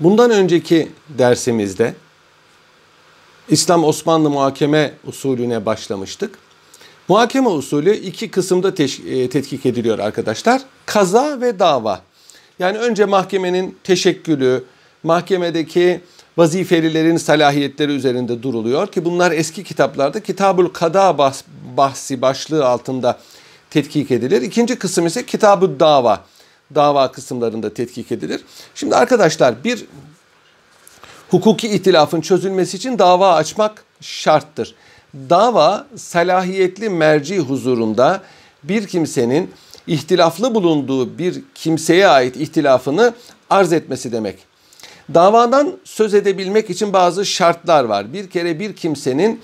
[0.00, 1.94] Bundan önceki dersimizde
[3.48, 6.38] İslam Osmanlı muhakeme usulüne başlamıştık.
[7.08, 10.62] Muhakeme usulü iki kısımda e, tetkik ediliyor arkadaşlar.
[10.86, 12.02] Kaza ve dava.
[12.58, 14.64] Yani önce mahkemenin teşekkülü,
[15.02, 16.00] mahkemedeki
[16.36, 21.32] vazifelilerin salahiyetleri üzerinde duruluyor ki bunlar eski kitaplarda Kitabul Kada
[21.76, 23.18] bahsi başlığı altında
[23.70, 24.42] tetkik edilir.
[24.42, 26.24] İkinci kısım ise Kitab-ı Dava.
[26.74, 28.40] Dava kısımlarında tetkik edilir.
[28.74, 29.84] Şimdi arkadaşlar bir
[31.30, 34.74] hukuki itilafın çözülmesi için dava açmak şarttır.
[35.14, 38.22] Dava salahiyetli merci huzurunda
[38.62, 39.50] bir kimsenin
[39.86, 43.14] ihtilaflı bulunduğu bir kimseye ait ihtilafını
[43.50, 44.38] arz etmesi demek.
[45.14, 48.12] Davadan söz edebilmek için bazı şartlar var.
[48.12, 49.40] Bir kere bir kimsenin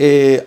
[0.00, 0.40] e,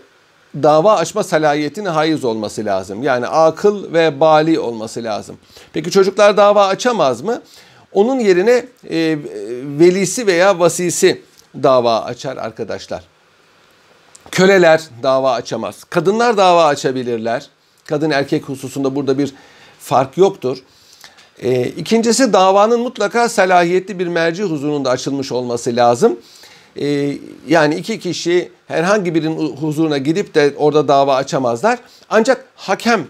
[0.55, 3.03] dava açma salahiyetine haiz olması lazım.
[3.03, 5.37] Yani akıl ve bali olması lazım.
[5.73, 7.41] Peki çocuklar dava açamaz mı?
[7.93, 9.17] Onun yerine e,
[9.79, 11.21] velisi veya vasisi
[11.63, 13.03] dava açar arkadaşlar.
[14.31, 15.83] Köleler dava açamaz.
[15.83, 17.49] Kadınlar dava açabilirler.
[17.85, 19.33] Kadın erkek hususunda burada bir
[19.79, 20.57] fark yoktur.
[21.39, 26.19] E, ikincisi davanın mutlaka salahiyetli bir merci huzurunda açılmış olması lazım.
[26.79, 31.79] E, yani iki kişi herhangi birinin huzuruna gidip de orada dava açamazlar.
[32.09, 33.07] Ancak hakem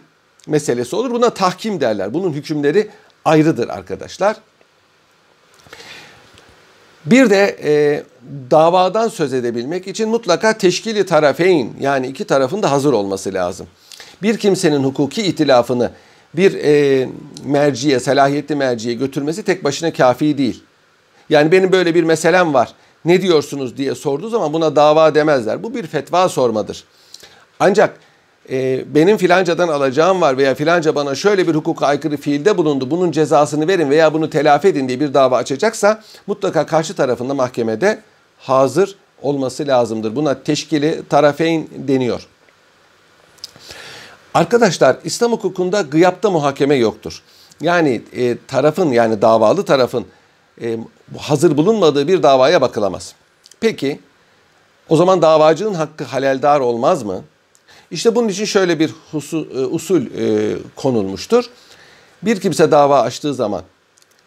[0.47, 1.11] meselesi olur.
[1.11, 2.13] Buna tahkim derler.
[2.13, 2.89] Bunun hükümleri
[3.25, 4.37] ayrıdır arkadaşlar.
[7.05, 8.03] Bir de e,
[8.51, 13.67] davadan söz edebilmek için mutlaka teşkili tarafeyn yani iki tarafın da hazır olması lazım.
[14.21, 15.91] Bir kimsenin hukuki itilafını
[16.33, 17.09] bir e,
[17.45, 20.63] merciye, salahiyetli merciye götürmesi tek başına kafi değil.
[21.29, 22.73] Yani benim böyle bir meselem var.
[23.05, 25.63] Ne diyorsunuz diye sorduğu zaman buna dava demezler.
[25.63, 26.83] Bu bir fetva sormadır.
[27.59, 27.97] Ancak
[28.49, 32.91] e, benim filancadan alacağım var veya filanca bana şöyle bir hukuka aykırı fiilde bulundu.
[32.91, 37.99] Bunun cezasını verin veya bunu telafi edin diye bir dava açacaksa mutlaka karşı tarafında mahkemede
[38.37, 40.15] hazır olması lazımdır.
[40.15, 42.27] Buna teşkili tarafeyn deniyor.
[44.33, 47.21] Arkadaşlar İslam hukukunda gıyapta muhakeme yoktur.
[47.61, 50.05] Yani e, tarafın yani davalı tarafın
[50.61, 50.77] e,
[51.17, 53.15] hazır bulunmadığı bir davaya bakılamaz.
[53.59, 53.99] Peki
[54.89, 57.23] o zaman davacının hakkı haleldar olmaz mı?
[57.91, 61.45] İşte bunun için şöyle bir husu, e, usul e, konulmuştur.
[62.23, 63.63] Bir kimse dava açtığı zaman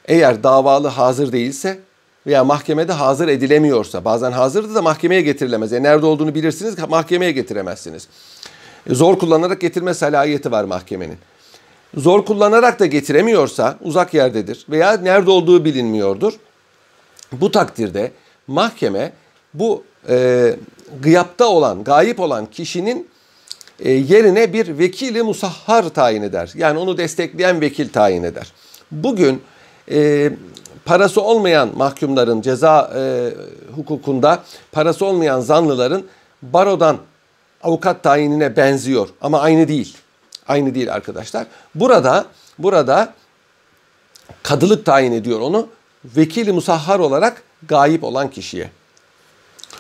[0.05, 1.79] eğer davalı hazır değilse
[2.27, 5.73] veya mahkemede hazır edilemiyorsa bazen hazırdı da mahkemeye getirilemez.
[5.73, 8.09] Yani nerede olduğunu bilirsiniz mahkemeye getiremezsiniz.
[8.87, 11.19] Zor kullanarak getirme salahiyeti var mahkemenin.
[11.97, 16.33] Zor kullanarak da getiremiyorsa uzak yerdedir veya nerede olduğu bilinmiyordur.
[17.33, 18.13] Bu takdirde
[18.47, 19.13] mahkeme
[19.55, 20.57] bu e,
[21.01, 23.09] gıyapta olan, gayip olan kişinin
[23.81, 26.53] e, yerine bir vekili musahhar tayin eder.
[26.55, 28.53] Yani onu destekleyen vekil tayin eder.
[28.91, 29.43] Bugün
[29.91, 30.31] e,
[30.85, 33.31] parası olmayan mahkumların ceza e,
[33.77, 34.43] hukukunda
[34.73, 36.05] parası olmayan zanlıların
[36.43, 36.99] barodan
[37.63, 39.97] avukat tayinine benziyor ama aynı değil.
[40.49, 41.47] Aynı değil arkadaşlar.
[41.75, 42.27] Burada
[42.59, 43.13] burada
[44.43, 45.69] kadılık tayin ediyor onu
[46.05, 48.71] vekili musahhar olarak gayip olan kişiye.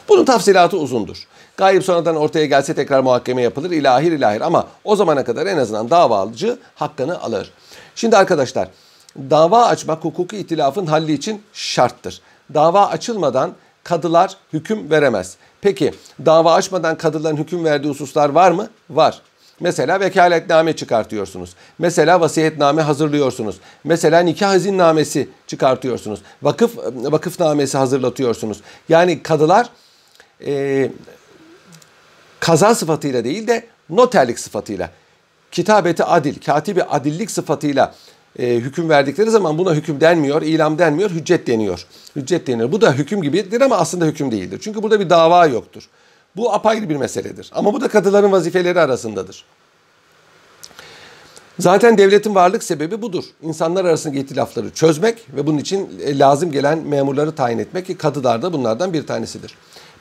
[0.08, 1.26] Bunun tafsilatı uzundur.
[1.56, 5.90] Gayip sonradan ortaya gelse tekrar muhakeme yapılır ilahir ilahir ama o zamana kadar en azından
[5.90, 7.50] davalıcı hakkını alır.
[7.94, 8.68] Şimdi arkadaşlar
[9.16, 12.20] dava açmak hukuki itilafın halli için şarttır.
[12.54, 15.36] Dava açılmadan kadılar hüküm veremez.
[15.60, 15.94] Peki
[16.26, 18.68] dava açmadan kadıların hüküm verdiği hususlar var mı?
[18.90, 19.22] Var.
[19.60, 21.54] Mesela vekaletname çıkartıyorsunuz.
[21.78, 23.56] Mesela vasiyetname hazırlıyorsunuz.
[23.84, 26.20] Mesela nikah izinnamesi çıkartıyorsunuz.
[26.42, 28.60] Vakıf vakıfnamesi hazırlatıyorsunuz.
[28.88, 29.68] Yani kadılar
[30.46, 30.90] e,
[32.40, 34.90] kaza sıfatıyla değil de noterlik sıfatıyla,
[35.50, 37.94] kitabeti adil, katibi adillik sıfatıyla
[38.38, 41.86] e, hüküm verdikleri zaman buna hüküm denmiyor, ilam denmiyor, hüccet deniyor.
[42.16, 42.72] Hüccet deniyor.
[42.72, 44.60] Bu da hüküm gibidir ama aslında hüküm değildir.
[44.62, 45.88] Çünkü burada bir dava yoktur.
[46.36, 47.50] Bu apayrı bir meseledir.
[47.54, 49.44] Ama bu da kadıların vazifeleri arasındadır.
[51.58, 53.24] Zaten devletin varlık sebebi budur.
[53.42, 58.42] İnsanlar arasındaki itilafları çözmek ve bunun için e, lazım gelen memurları tayin etmek ki kadılar
[58.42, 59.54] da bunlardan bir tanesidir.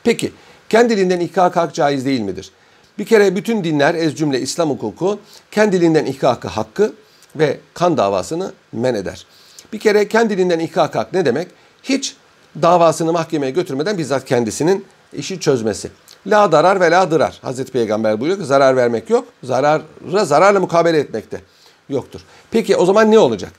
[0.04, 0.32] Peki
[0.70, 2.52] kendiliğinden ihkak hak caiz değil midir?
[3.00, 5.20] Bir kere bütün dinler ez cümle İslam hukuku
[5.52, 6.94] kendiliğinden ihkakı hakkı
[7.36, 9.26] ve kan davasını men eder.
[9.74, 11.48] Bir kere kendiliğinden ihkak hak ne demek?
[11.84, 12.16] Hiç
[12.62, 15.90] davasını mahkemeye götürmeden bizzat kendisinin işi çözmesi.
[16.28, 17.40] La darar ve la dırar.
[17.42, 19.28] Hazreti Peygamber buyuruyor ki zarar vermek yok.
[19.44, 19.82] Zarara
[20.26, 21.42] zararla mukabele etmekte
[21.90, 22.22] yoktur.
[22.52, 23.52] Peki o zaman ne olacak?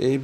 [0.00, 0.20] E,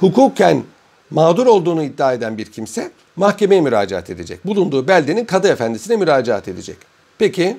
[0.00, 0.64] hukuken
[1.10, 4.46] mağdur olduğunu iddia eden bir kimse mahkemeye müracaat edecek.
[4.46, 6.76] Bulunduğu beldenin kadı efendisine müracaat edecek.
[7.18, 7.56] Peki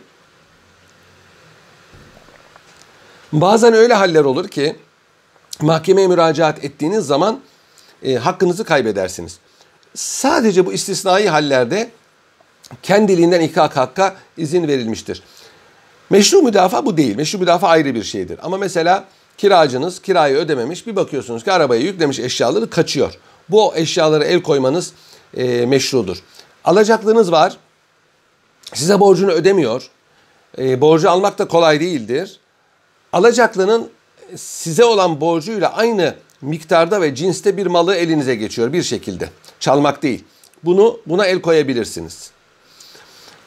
[3.34, 4.76] bazen öyle haller olur ki
[5.62, 7.40] mahkemeye müracaat ettiğiniz zaman
[8.04, 9.40] e, hakkınızı kaybedersiniz.
[9.96, 11.92] sadece bu istisnai hallerde
[12.84, 15.24] kendiliğinden ihkak hakka izin verilmiştir.
[16.10, 17.16] Meşru müdafaa bu değil.
[17.16, 18.40] Meşru müdafaa ayrı bir şeydir.
[18.44, 19.06] Ama mesela
[19.38, 23.14] kiracınız kirayı ödememiş bir bakıyorsunuz ki arabaya yüklemiş eşyaları kaçıyor.
[23.50, 24.94] Bu eşyalara el koymanız
[25.38, 26.18] e, meşrudur.
[26.66, 27.58] Alacaklığınız var.
[28.74, 29.90] Size borcunu ödemiyor.
[30.58, 32.40] E, borcu almak da kolay değildir.
[33.14, 33.90] Alacaklının
[34.36, 39.30] size olan borcuyla aynı miktarda ve cinste bir malı elinize geçiyor bir şekilde.
[39.60, 40.24] Çalmak değil.
[40.64, 42.32] Bunu buna el koyabilirsiniz.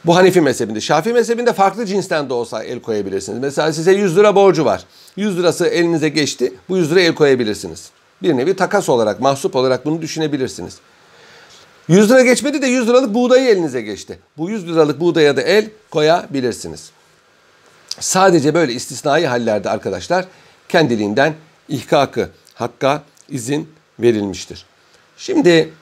[0.07, 0.81] Bu Hanefi mezhebinde.
[0.81, 3.39] Şafii mezhebinde farklı cinsten de olsa el koyabilirsiniz.
[3.39, 4.85] Mesela size 100 lira borcu var.
[5.17, 6.53] 100 lirası elinize geçti.
[6.69, 7.91] Bu 100 lira el koyabilirsiniz.
[8.23, 10.79] Bir nevi takas olarak, mahsup olarak bunu düşünebilirsiniz.
[11.89, 14.19] 100 lira geçmedi de 100 liralık buğdayı elinize geçti.
[14.39, 16.91] Bu 100 liralık buğdaya da el koyabilirsiniz.
[18.01, 20.25] Sadece böyle istisnai hallerde arkadaşlar
[20.69, 21.35] kendiliğinden
[21.69, 23.69] ihkakı, hakka izin
[24.01, 24.67] verilmiştir.
[25.17, 25.73] Şimdi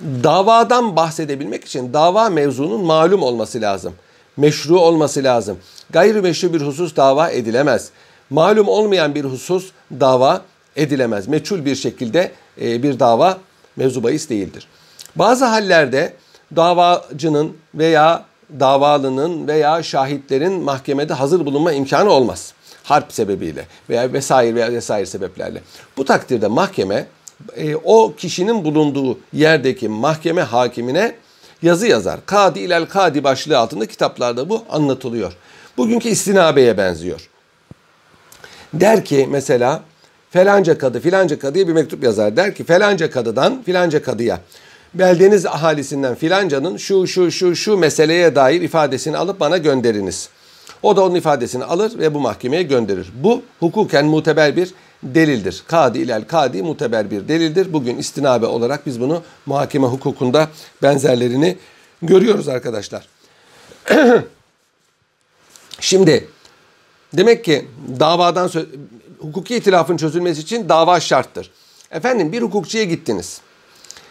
[0.00, 3.94] davadan bahsedebilmek için dava mevzunun malum olması lazım.
[4.36, 5.58] Meşru olması lazım.
[5.90, 7.90] Gayrimeşru bir husus dava edilemez.
[8.30, 9.70] Malum olmayan bir husus
[10.00, 10.42] dava
[10.76, 11.28] edilemez.
[11.28, 13.38] Meçhul bir şekilde e, bir dava
[13.76, 14.66] mevzu bahis değildir.
[15.16, 16.12] Bazı hallerde
[16.56, 18.24] davacının veya
[18.60, 22.52] davalının veya şahitlerin mahkemede hazır bulunma imkanı olmaz.
[22.82, 25.62] Harp sebebiyle veya vesaire veya vesaire sebeplerle.
[25.96, 27.06] Bu takdirde mahkeme
[27.56, 31.14] e, o kişinin bulunduğu yerdeki mahkeme hakimine
[31.62, 32.20] yazı yazar.
[32.26, 35.32] Kadi ilel kadi başlığı altında kitaplarda bu anlatılıyor.
[35.76, 37.28] Bugünkü istinabeye benziyor.
[38.74, 39.82] Der ki mesela
[40.30, 42.36] felanca kadı filanca kadıya bir mektup yazar.
[42.36, 44.40] Der ki felanca kadıdan filanca kadıya
[44.98, 50.28] beldeniz ahalisinden filancanın şu şu şu şu meseleye dair ifadesini alıp bana gönderiniz.
[50.82, 53.06] O da onun ifadesini alır ve bu mahkemeye gönderir.
[53.14, 54.74] Bu hukuken muteber bir
[55.14, 55.62] delildir.
[55.68, 57.72] Kadi ilel kadi muteber bir delildir.
[57.72, 60.48] Bugün istinabe olarak biz bunu muhakeme hukukunda
[60.82, 61.58] benzerlerini
[62.02, 63.08] görüyoruz arkadaşlar.
[65.80, 66.28] Şimdi
[67.12, 67.68] demek ki
[68.00, 68.50] davadan
[69.18, 71.50] hukuki itilafın çözülmesi için dava şarttır.
[71.90, 73.40] Efendim bir hukukçuya gittiniz.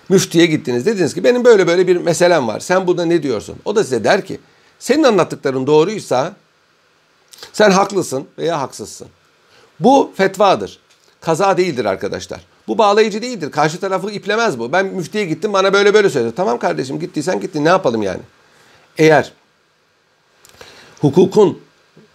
[0.09, 0.85] Müftüye gittiniz.
[0.85, 2.59] Dediniz ki benim böyle böyle bir meselem var.
[2.59, 3.55] Sen burada ne diyorsun?
[3.65, 4.39] O da size der ki
[4.79, 6.33] senin anlattıkların doğruysa
[7.53, 9.07] sen haklısın veya haksızsın.
[9.79, 10.79] Bu fetvadır.
[11.25, 12.41] Kaza değildir arkadaşlar.
[12.67, 13.51] Bu bağlayıcı değildir.
[13.51, 14.71] Karşı tarafı iplemez bu.
[14.71, 16.33] Ben müftiye gittim bana böyle böyle söyledi.
[16.35, 18.19] Tamam kardeşim gittiysen gittin ne yapalım yani.
[18.97, 19.31] Eğer
[21.01, 21.59] hukukun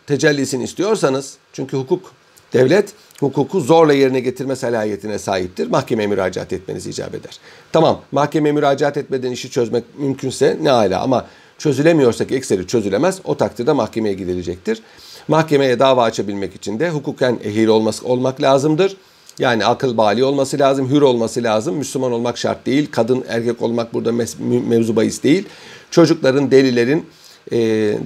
[0.07, 2.13] tecellisini istiyorsanız çünkü hukuk
[2.53, 5.67] devlet hukuku zorla yerine getirme salahiyetine sahiptir.
[5.67, 7.39] Mahkemeye müracaat etmeniz icap eder.
[7.73, 11.27] Tamam mahkemeye müracaat etmeden işi çözmek mümkünse ne ala ama
[11.59, 14.83] çözülemiyorsa ki ekseri çözülemez o takdirde mahkemeye gidilecektir.
[15.29, 18.97] Mahkemeye dava açabilmek için de hukuken ehil olması, olmak lazımdır.
[19.39, 21.77] Yani akıl bali olması lazım, hür olması lazım.
[21.77, 22.89] Müslüman olmak şart değil.
[22.91, 25.49] Kadın, erkek olmak burada mevzu bahis değil.
[25.91, 27.07] Çocukların, delilerin
[27.53, 27.59] e,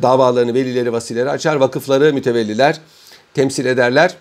[0.03, 1.57] davalarını velileri, vasileri açar.
[1.57, 2.81] Vakıfları, mütevelliler
[3.35, 4.17] temsil ederler.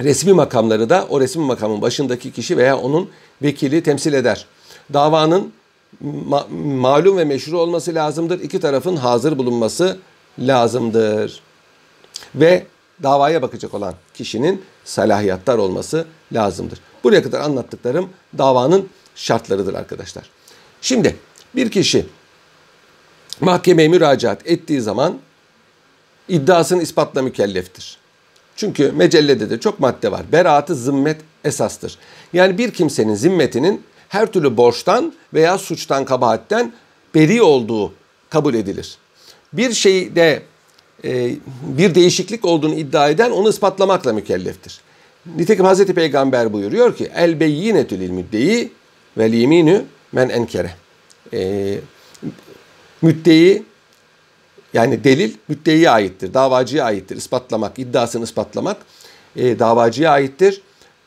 [0.00, 3.10] Resmi makamları da o resmi makamın başındaki kişi veya onun
[3.42, 4.46] vekili temsil eder.
[4.92, 5.52] Davanın
[6.00, 8.40] ma malum ve meşru olması lazımdır.
[8.40, 9.98] İki tarafın hazır bulunması
[10.38, 11.42] lazımdır
[12.34, 12.66] ve
[13.02, 16.80] davaya bakacak olan kişinin salahiyatlar olması lazımdır.
[17.04, 20.30] Buraya kadar anlattıklarım davanın şartlarıdır arkadaşlar.
[20.82, 21.16] Şimdi
[21.56, 22.06] bir kişi
[23.40, 25.18] mahkemeye müracaat ettiği zaman
[26.28, 27.98] iddiasını ispatla mükelleftir.
[28.56, 30.22] Çünkü mecellede de çok madde var.
[30.32, 31.98] Beraatı zimmet esastır.
[32.32, 36.72] Yani bir kimsenin zimmetinin her türlü borçtan veya suçtan, kabahatten
[37.14, 37.92] beri olduğu
[38.30, 38.98] kabul edilir.
[39.52, 40.42] Bir şeyde
[41.62, 44.80] bir değişiklik olduğunu iddia eden onu ispatlamakla mükelleftir.
[45.36, 48.72] Nitekim Hazreti Peygamber buyuruyor ki el beyyinetü lil müddeyi
[49.18, 50.70] vel yeminü men enkere.
[51.32, 51.78] E,
[53.02, 53.62] müddeyi
[54.72, 57.16] yani delil müddeyiye aittir, davacıya aittir.
[57.16, 58.76] İspatlamak, iddiasını ispatlamak
[59.36, 60.62] e, davacıya aittir.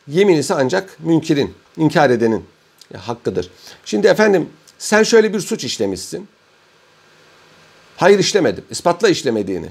[0.08, 2.46] Yemin ise ancak münkirin, inkar edenin
[2.94, 3.50] e, hakkıdır.
[3.86, 6.28] Şimdi efendim sen şöyle bir suç işlemişsin.
[7.98, 8.64] Hayır işlemedim.
[8.70, 9.70] İspatla işlemediğini.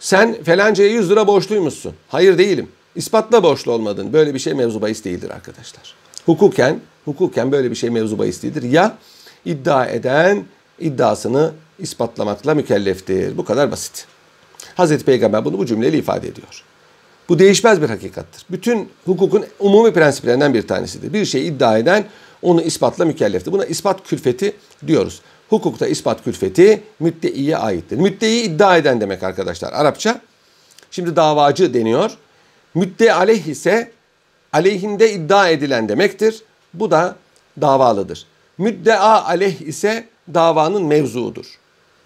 [0.00, 1.92] Sen felancaya 100 lira borçluymuşsun.
[2.08, 2.68] Hayır değilim.
[2.94, 4.12] İspatla borçlu olmadın.
[4.12, 5.94] Böyle bir şey mevzu bahis değildir arkadaşlar.
[6.26, 8.62] Hukuken, hukuken böyle bir şey mevzu bahis değildir.
[8.62, 8.96] Ya
[9.44, 10.44] iddia eden
[10.80, 13.36] iddiasını ispatlamakla mükelleftir.
[13.36, 14.06] Bu kadar basit.
[14.74, 16.64] Hazreti Peygamber bunu bu cümleyle ifade ediyor.
[17.28, 18.46] Bu değişmez bir hakikattir.
[18.50, 21.12] Bütün hukukun umumi prensiplerinden bir tanesidir.
[21.12, 22.04] Bir şey iddia eden
[22.42, 23.52] onu ispatla mükelleftir.
[23.52, 24.52] Buna ispat külfeti
[24.86, 25.20] diyoruz.
[25.48, 27.96] Hukukta ispat külfeti müddeiye aittir.
[27.96, 30.20] Müddei iddia eden demek arkadaşlar Arapça.
[30.90, 32.10] Şimdi davacı deniyor.
[32.74, 33.92] Müdde aleyh ise
[34.52, 36.42] aleyhinde iddia edilen demektir.
[36.74, 37.16] Bu da
[37.60, 38.26] davalıdır.
[38.58, 41.58] Müddea aleyh ise davanın mevzuudur.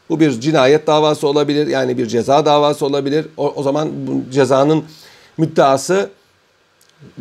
[0.09, 3.27] Bu bir cinayet davası olabilir yani bir ceza davası olabilir.
[3.37, 4.85] O, o zaman bu cezanın
[5.39, 6.11] müddeası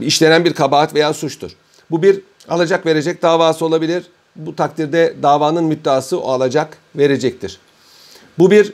[0.02, 1.52] işlenen bir kabahat veya suçtur.
[1.92, 4.04] Bu bir alacak verecek davası olabilir.
[4.36, 7.60] Bu takdirde davanın müddeası o alacak verecektir.
[8.40, 8.74] Bu bir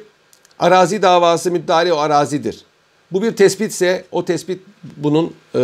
[0.59, 2.65] arazi davası müddali o arazidir.
[3.11, 5.61] Bu bir tespitse o tespit bunun e,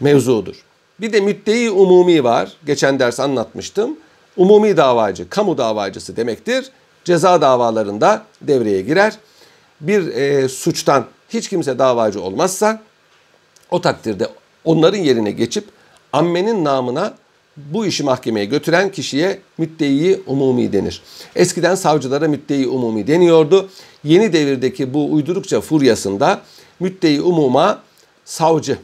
[0.00, 0.64] mevzuudur.
[1.00, 2.52] Bir de müddei umumi var.
[2.66, 3.96] Geçen ders anlatmıştım.
[4.36, 6.70] Umumi davacı, kamu davacısı demektir.
[7.04, 9.14] Ceza davalarında devreye girer.
[9.80, 12.82] Bir e, suçtan hiç kimse davacı olmazsa
[13.70, 14.28] o takdirde
[14.64, 15.68] onların yerine geçip
[16.12, 17.14] ammenin namına
[17.56, 21.02] bu işi mahkemeye götüren kişiye müddei umumi denir.
[21.36, 23.70] Eskiden savcılara müddei umumi deniyordu.
[24.04, 26.42] Yeni devirdeki bu uydurukça furyasında
[26.80, 27.82] müddei umuma
[28.24, 28.78] savcı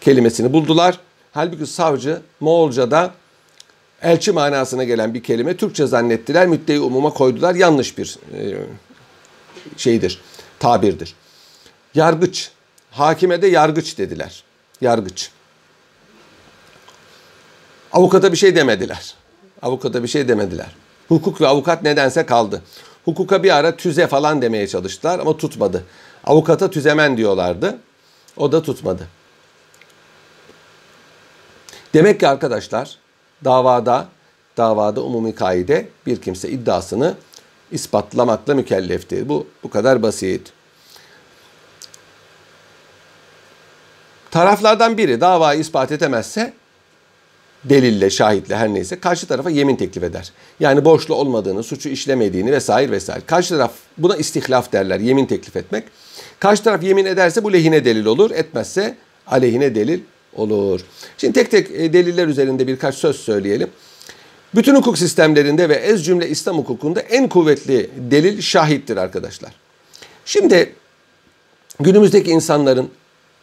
[0.00, 0.98] kelimesini buldular.
[1.32, 3.14] Halbuki savcı Moğolca'da
[4.02, 6.46] elçi manasına gelen bir kelime Türkçe zannettiler.
[6.46, 7.54] Müddei umuma koydular.
[7.54, 8.56] Yanlış bir e,
[9.76, 10.20] şeydir,
[10.58, 11.14] tabirdir.
[11.94, 12.50] Yargıç,
[12.90, 14.44] hakime de yargıç dediler.
[14.80, 15.30] Yargıç.
[17.92, 19.14] Avukata bir şey demediler.
[19.62, 20.76] Avukata bir şey demediler.
[21.08, 22.62] Hukuk ve avukat nedense kaldı.
[23.04, 25.84] Hukuka bir ara tüze falan demeye çalıştılar ama tutmadı.
[26.24, 27.78] Avukata tüzemen diyorlardı.
[28.36, 29.08] O da tutmadı.
[31.94, 32.98] Demek ki arkadaşlar
[33.44, 34.08] davada
[34.56, 37.14] davada umumi kaide bir kimse iddiasını
[37.70, 39.28] ispatlamakla mükelleftir.
[39.28, 40.52] Bu bu kadar basit.
[44.30, 46.52] Taraflardan biri davayı ispat etemezse
[47.64, 50.32] delille, şahitle her neyse karşı tarafa yemin teklif eder.
[50.60, 53.22] Yani borçlu olmadığını, suçu işlemediğini vesaire vesaire.
[53.26, 55.84] Karşı taraf buna istihlaf derler, yemin teklif etmek.
[56.40, 58.94] Karşı taraf yemin ederse bu lehine delil olur, etmezse
[59.26, 60.00] aleyhine delil
[60.36, 60.80] olur.
[61.18, 63.68] Şimdi tek tek e, deliller üzerinde birkaç söz söyleyelim.
[64.54, 69.52] Bütün hukuk sistemlerinde ve ez cümle İslam hukukunda en kuvvetli delil şahittir arkadaşlar.
[70.24, 70.72] Şimdi
[71.80, 72.90] günümüzdeki insanların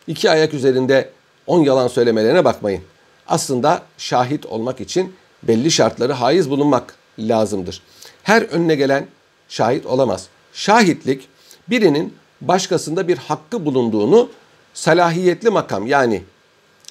[0.08, 1.10] iki ayak üzerinde
[1.48, 2.82] on yalan söylemelerine bakmayın.
[3.28, 7.82] Aslında şahit olmak için belli şartları haiz bulunmak lazımdır.
[8.24, 9.08] Her önüne gelen
[9.50, 10.28] şahit olamaz.
[10.54, 11.28] Şahitlik
[11.70, 14.30] birinin başkasında bir hakkı bulunduğunu
[14.74, 16.24] salahiyetli makam yani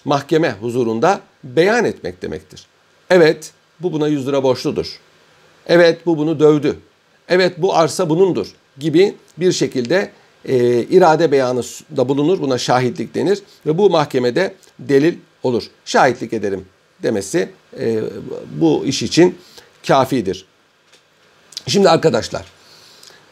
[0.05, 2.67] mahkeme huzurunda beyan etmek demektir.
[3.11, 5.01] Evet bu buna 100 lira borçludur.
[5.67, 6.79] Evet bu bunu dövdü.
[7.29, 10.11] Evet bu arsa bunundur gibi bir şekilde
[10.45, 11.63] e, irade beyanı
[11.97, 12.41] da bulunur.
[12.41, 15.65] Buna şahitlik denir ve bu mahkemede delil olur.
[15.85, 16.67] Şahitlik ederim
[17.03, 18.01] demesi e,
[18.61, 19.39] bu iş için
[19.87, 20.47] kafidir.
[21.67, 22.45] Şimdi arkadaşlar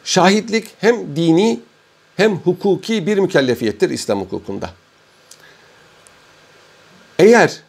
[0.05, 1.61] şahitlik hem dini
[2.17, 4.71] hem hukuki bir mükellefiyettir İslam hukukunda.
[7.19, 7.61] Eğer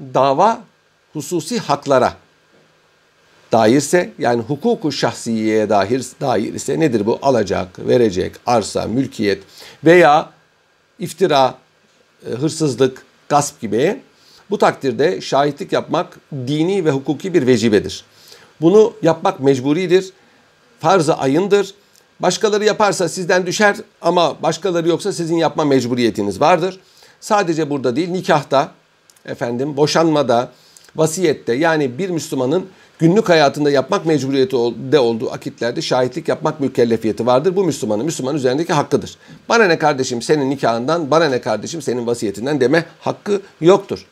[0.00, 0.64] dava
[1.12, 2.16] hususi haklara
[3.52, 7.18] dairse yani hukuku şahsiyeye dair, dair ise nedir bu?
[7.22, 9.42] Alacak, verecek, arsa, mülkiyet
[9.84, 10.30] veya
[10.98, 11.58] iftira,
[12.26, 14.00] e, hırsızlık, gasp gibi
[14.50, 18.04] bu takdirde şahitlik yapmak dini ve hukuki bir vecibedir.
[18.60, 20.12] Bunu yapmak mecburidir.
[20.80, 21.74] Farz-ı ayındır.
[22.20, 26.80] Başkaları yaparsa sizden düşer ama başkaları yoksa sizin yapma mecburiyetiniz vardır.
[27.20, 28.72] Sadece burada değil nikahta,
[29.26, 30.52] efendim boşanmada,
[30.96, 32.66] vasiyette yani bir Müslümanın
[32.98, 34.56] günlük hayatında yapmak mecburiyeti
[34.92, 37.56] de olduğu akitlerde şahitlik yapmak mükellefiyeti vardır.
[37.56, 39.16] Bu Müslümanın Müslüman üzerindeki hakkıdır.
[39.48, 44.06] Bana ne kardeşim senin nikahından, bana ne kardeşim senin vasiyetinden deme hakkı yoktur.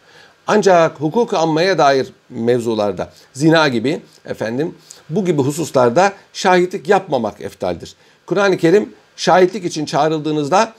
[0.46, 4.74] Ancak hukuk anmaya dair mevzularda zina gibi efendim
[5.10, 7.94] bu gibi hususlarda şahitlik yapmamak eftaldir.
[8.26, 10.72] Kur'an-ı Kerim şahitlik için çağrıldığınızda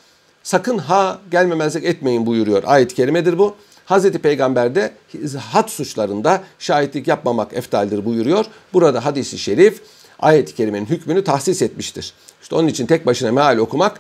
[0.44, 2.64] sakın ha gelmemezlik etmeyin buyuruyor.
[2.66, 3.56] Ayet-i kerimedir bu.
[3.86, 4.94] Hazreti Peygamber de
[5.38, 8.46] had suçlarında şahitlik yapmamak eftaldir buyuruyor.
[8.74, 9.82] Burada hadisi şerif
[10.20, 12.14] ayet-i kerimenin hükmünü tahsis etmiştir.
[12.42, 14.00] İşte onun için tek başına meal okumak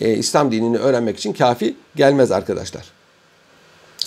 [0.00, 2.84] e, İslam dinini öğrenmek için kafi gelmez arkadaşlar.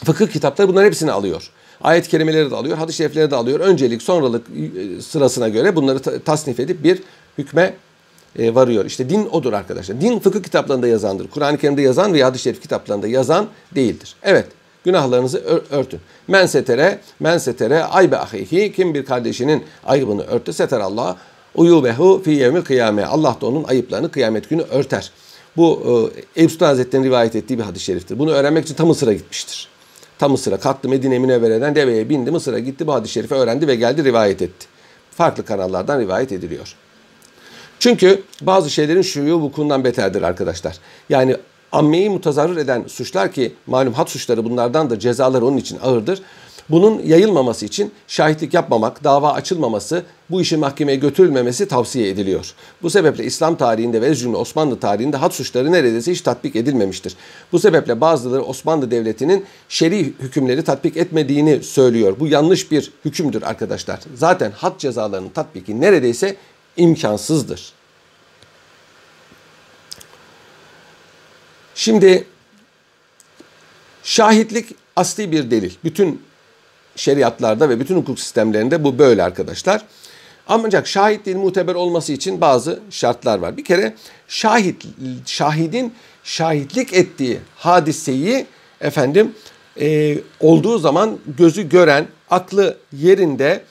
[0.05, 1.51] Fıkıh kitapları bunların hepsini alıyor.
[1.81, 3.59] Ayet-i kerimeleri de alıyor, hadis-i şerifleri de alıyor.
[3.59, 7.01] Öncelik, sonralık e, sırasına göre bunları tasnif edip bir
[7.37, 7.73] hükme
[8.39, 8.85] e, varıyor.
[8.85, 10.01] İşte din odur arkadaşlar.
[10.01, 11.27] Din fıkıh kitaplarında yazandır.
[11.27, 14.15] Kur'an-ı Kerim'de yazan veya hadis-i şerif kitaplarında yazan değildir.
[14.23, 14.47] Evet,
[14.87, 15.99] günahlarınızı örtün.
[16.27, 18.73] Men setere, men setere aybe ahihi.
[18.73, 21.17] Kim bir kardeşinin ayıbını örtü, seter Allah.
[21.55, 23.05] Uyubehu fi yevmil kıyame.
[23.05, 25.11] Allah da onun ayıplarını kıyamet günü örter.
[25.57, 25.83] Bu
[26.35, 28.19] e, Eyüp Sultan Hazretleri'nin rivayet ettiği bir hadis-i şeriftir.
[28.19, 29.67] Bunu öğrenmek için tam Mısır'a gitmiştir.
[30.19, 34.03] Tam Mısır'a kalktı Medine Münevvere'den deveye bindi Mısır'a gitti bu hadis-i şerifi öğrendi ve geldi
[34.03, 34.67] rivayet etti.
[35.11, 36.75] Farklı kanallardan rivayet ediliyor.
[37.79, 40.77] Çünkü bazı şeylerin şuyu vukuundan beterdir arkadaşlar.
[41.09, 41.35] Yani
[41.71, 46.21] ammeyi mutazarrır eden suçlar ki malum hat suçları bunlardan da cezalar onun için ağırdır.
[46.69, 52.53] Bunun yayılmaması için şahitlik yapmamak, dava açılmaması, bu işin mahkemeye götürülmemesi tavsiye ediliyor.
[52.81, 57.15] Bu sebeple İslam tarihinde ve cümle Osmanlı tarihinde had suçları neredeyse hiç tatbik edilmemiştir.
[57.51, 62.15] Bu sebeple bazıları Osmanlı Devleti'nin şer'i hükümleri tatbik etmediğini söylüyor.
[62.19, 63.99] Bu yanlış bir hükümdür arkadaşlar.
[64.15, 66.35] Zaten had cezalarının tatbiki neredeyse
[66.77, 67.76] imkansızdır.
[71.77, 72.25] Şimdi
[74.03, 75.71] şahitlik asli bir delil.
[75.83, 76.21] Bütün
[76.95, 79.81] şeriatlarda ve bütün hukuk sistemlerinde bu böyle arkadaşlar.
[80.47, 83.57] Ancak şahitliğin muteber olması için bazı şartlar var.
[83.57, 83.95] Bir kere
[84.27, 84.85] şahit
[85.25, 85.93] şahidin
[86.23, 88.45] şahitlik ettiği hadiseyi
[88.81, 89.35] efendim
[89.81, 93.63] e, olduğu zaman gözü gören, aklı yerinde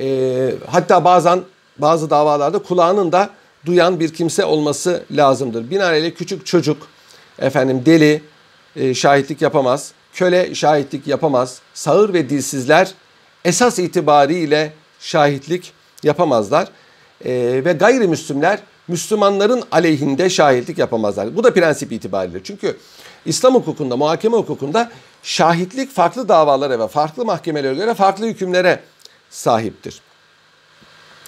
[0.00, 1.40] e, hatta bazen
[1.78, 3.30] bazı davalarda kulağının da
[3.66, 5.70] duyan bir kimse olması lazımdır.
[5.70, 6.88] Binaenaleyh küçük çocuk,
[7.38, 8.22] efendim deli
[8.76, 12.94] e, şahitlik yapamaz, köle şahitlik yapamaz, sağır ve dilsizler
[13.44, 15.72] esas itibariyle şahitlik
[16.02, 16.68] yapamazlar.
[17.24, 17.32] E,
[17.64, 18.58] ve gayrimüslimler
[18.88, 21.36] Müslümanların aleyhinde şahitlik yapamazlar.
[21.36, 22.40] Bu da prensip itibariyle.
[22.44, 22.76] Çünkü
[23.26, 24.90] İslam hukukunda, muhakeme hukukunda
[25.22, 28.80] şahitlik farklı davalara ve farklı mahkemelere göre farklı hükümlere
[29.30, 30.02] sahiptir.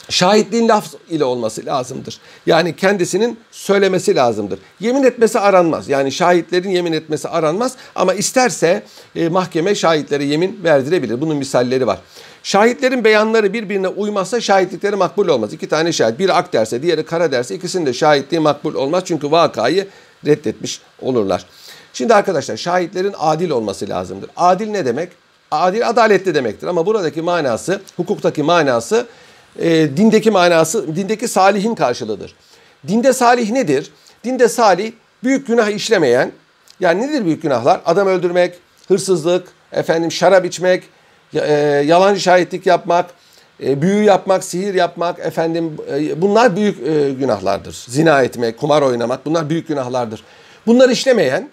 [0.08, 2.18] Şahitliğin laf ile olması lazımdır.
[2.46, 4.58] Yani kendisinin söylemesi lazımdır.
[4.80, 5.88] Yemin etmesi aranmaz.
[5.88, 8.82] Yani şahitlerin yemin etmesi aranmaz ama isterse
[9.16, 11.20] e, mahkeme şahitlere yemin verdirebilir.
[11.20, 11.98] Bunun misalleri var.
[12.42, 15.52] Şahitlerin beyanları birbirine uymazsa şahitlikleri makbul olmaz.
[15.52, 19.02] İki tane şahit, biri ak derse, diğeri kara derse ikisinin de şahitliği makbul olmaz.
[19.06, 19.88] Çünkü vakayı
[20.26, 21.44] reddetmiş olurlar.
[21.92, 24.30] Şimdi arkadaşlar şahitlerin adil olması lazımdır.
[24.36, 25.08] Adil ne demek?
[25.50, 29.06] Adil adaletli demektir ama buradaki manası, hukuktaki manası
[29.58, 32.34] e, dindeki manası, dindeki salihin karşılığıdır.
[32.88, 33.90] Dinde salih nedir?
[34.24, 34.92] Dinde salih
[35.24, 36.32] büyük günah işlemeyen,
[36.80, 37.80] yani nedir büyük günahlar?
[37.86, 38.54] Adam öldürmek,
[38.88, 40.82] hırsızlık, efendim şarap içmek,
[41.34, 41.52] e,
[41.86, 43.10] yalancı şahitlik yapmak,
[43.62, 47.84] e, büyü yapmak, sihir yapmak, efendim e, bunlar büyük e, günahlardır.
[47.88, 50.24] Zina etmek, kumar oynamak bunlar büyük günahlardır.
[50.66, 51.48] Bunları işlemeyen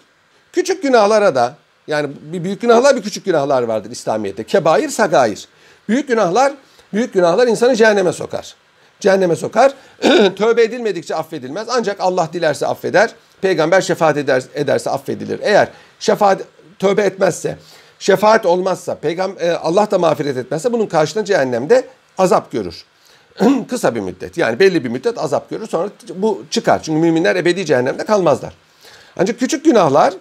[0.52, 1.54] küçük günahlara da
[1.86, 4.44] yani bir büyük günahlar bir küçük günahlar vardır İslamiyet'te.
[4.44, 5.48] Kebair, sagair.
[5.88, 6.52] Büyük günahlar
[6.92, 8.54] Büyük günahlar insanı cehenneme sokar.
[9.00, 9.72] Cehenneme sokar.
[10.36, 11.68] Tövbe edilmedikçe affedilmez.
[11.70, 13.10] Ancak Allah dilerse affeder.
[13.40, 15.40] Peygamber şefaat eder, ederse affedilir.
[15.42, 15.68] Eğer
[16.00, 16.42] şefaat
[16.78, 17.58] tövbe etmezse,
[17.98, 21.84] şefaat olmazsa, peygamber Allah da mağfiret etmezse bunun karşılığında cehennemde
[22.18, 22.84] azap görür.
[23.68, 26.82] Kısa bir müddet yani belli bir müddet azap görür sonra bu çıkar.
[26.82, 28.54] Çünkü müminler ebedi cehennemde kalmazlar.
[29.16, 30.14] Ancak küçük günahlar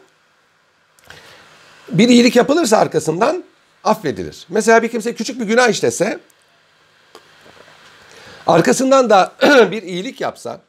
[1.90, 3.44] bir iyilik yapılırsa arkasından
[3.84, 4.46] affedilir.
[4.50, 6.20] Mesela bir kimse küçük bir günah işlese
[8.52, 9.32] Arkasından da
[9.72, 10.60] bir iyilik yapsa,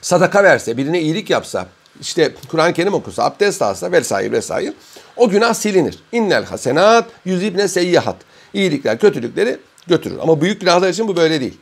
[0.00, 1.66] sadaka verse, birine iyilik yapsa,
[2.00, 4.72] işte Kur'an-ı Kerim okusa, abdest alsa vesaire vesaire
[5.16, 5.98] o günah silinir.
[6.12, 8.16] İnnel hasenat yüzibne seyyihat.
[8.54, 10.18] İyilikler kötülükleri götürür.
[10.22, 11.58] Ama büyük günahlar için bu böyle değil.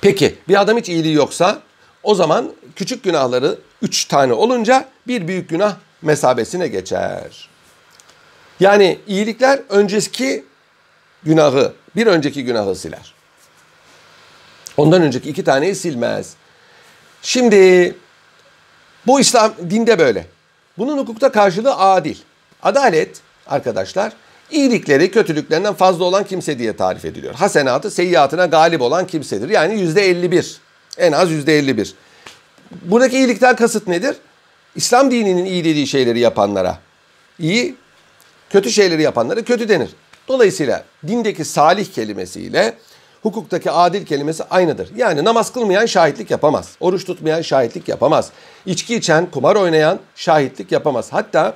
[0.00, 1.58] Peki bir adam hiç iyiliği yoksa
[2.02, 7.48] o zaman küçük günahları üç tane olunca bir büyük günah mesabesine geçer.
[8.60, 10.44] Yani iyilikler önceki
[11.22, 13.17] günahı, bir önceki günahı siler.
[14.78, 16.32] Ondan önceki iki taneyi silmez.
[17.22, 17.94] Şimdi
[19.06, 20.26] bu İslam dinde böyle.
[20.78, 22.16] Bunun hukukta karşılığı adil.
[22.62, 24.12] Adalet arkadaşlar
[24.50, 27.34] iyilikleri kötülüklerinden fazla olan kimse diye tarif ediliyor.
[27.34, 29.48] Hasenatı seyyiatına galip olan kimsedir.
[29.48, 30.60] Yani yüzde 51.
[30.98, 31.94] En az yüzde 51.
[32.82, 34.16] Buradaki iyilikten kasıt nedir?
[34.76, 36.78] İslam dininin iyi dediği şeyleri yapanlara
[37.38, 37.74] iyi,
[38.50, 39.90] kötü şeyleri yapanlara kötü denir.
[40.28, 42.74] Dolayısıyla dindeki salih kelimesiyle
[43.28, 44.90] hukuktaki adil kelimesi aynıdır.
[44.96, 46.76] Yani namaz kılmayan şahitlik yapamaz.
[46.80, 48.30] Oruç tutmayan şahitlik yapamaz.
[48.66, 51.08] İçki içen, kumar oynayan şahitlik yapamaz.
[51.10, 51.54] Hatta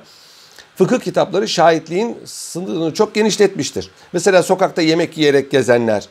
[0.75, 3.91] fıkıh kitapları şahitliğin sınırını çok genişletmiştir.
[4.13, 6.07] Mesela sokakta yemek yiyerek gezenler,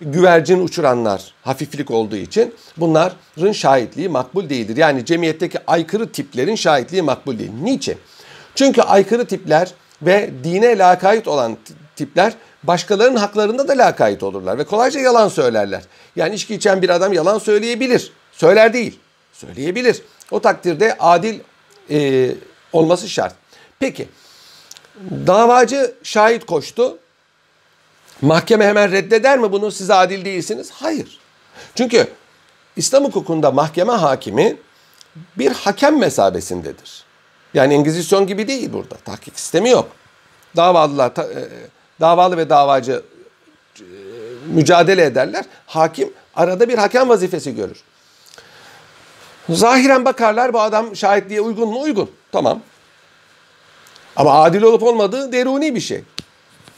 [0.00, 4.76] güvercin uçuranlar hafiflik olduğu için bunların şahitliği makbul değildir.
[4.76, 7.52] Yani cemiyetteki aykırı tiplerin şahitliği makbul değil.
[7.62, 7.96] Niçin?
[8.54, 9.70] Çünkü aykırı tipler
[10.02, 11.56] ve dine lakayt olan
[11.96, 12.34] tipler
[12.66, 15.82] başkalarının haklarında da lakayt olurlar ve kolayca yalan söylerler.
[16.16, 18.12] Yani içki içen bir adam yalan söyleyebilir.
[18.32, 18.98] Söyler değil.
[19.32, 20.02] Söyleyebilir.
[20.30, 21.40] O takdirde adil
[21.90, 22.30] e,
[22.72, 23.34] olması şart.
[23.78, 24.08] Peki
[25.26, 26.98] davacı şahit koştu.
[28.20, 30.70] Mahkeme hemen reddeder mi bunu siz adil değilsiniz?
[30.70, 31.18] Hayır.
[31.74, 32.08] Çünkü
[32.76, 34.56] İslam hukukunda mahkeme hakimi
[35.38, 37.04] bir hakem mesabesindedir.
[37.54, 38.96] Yani Engizisyon gibi değil burada.
[38.96, 39.88] Tahkik sistemi yok.
[40.56, 41.48] Davalılar ta, e,
[42.00, 43.02] davalı ve davacı
[43.80, 43.82] e,
[44.46, 45.44] mücadele ederler.
[45.66, 47.82] Hakim arada bir hakem vazifesi görür.
[49.48, 51.80] Zahiren bakarlar bu adam şahitliğe uygun mu?
[51.80, 52.10] Uygun.
[52.32, 52.60] Tamam.
[54.16, 56.04] Ama adil olup olmadığı deruni bir şey.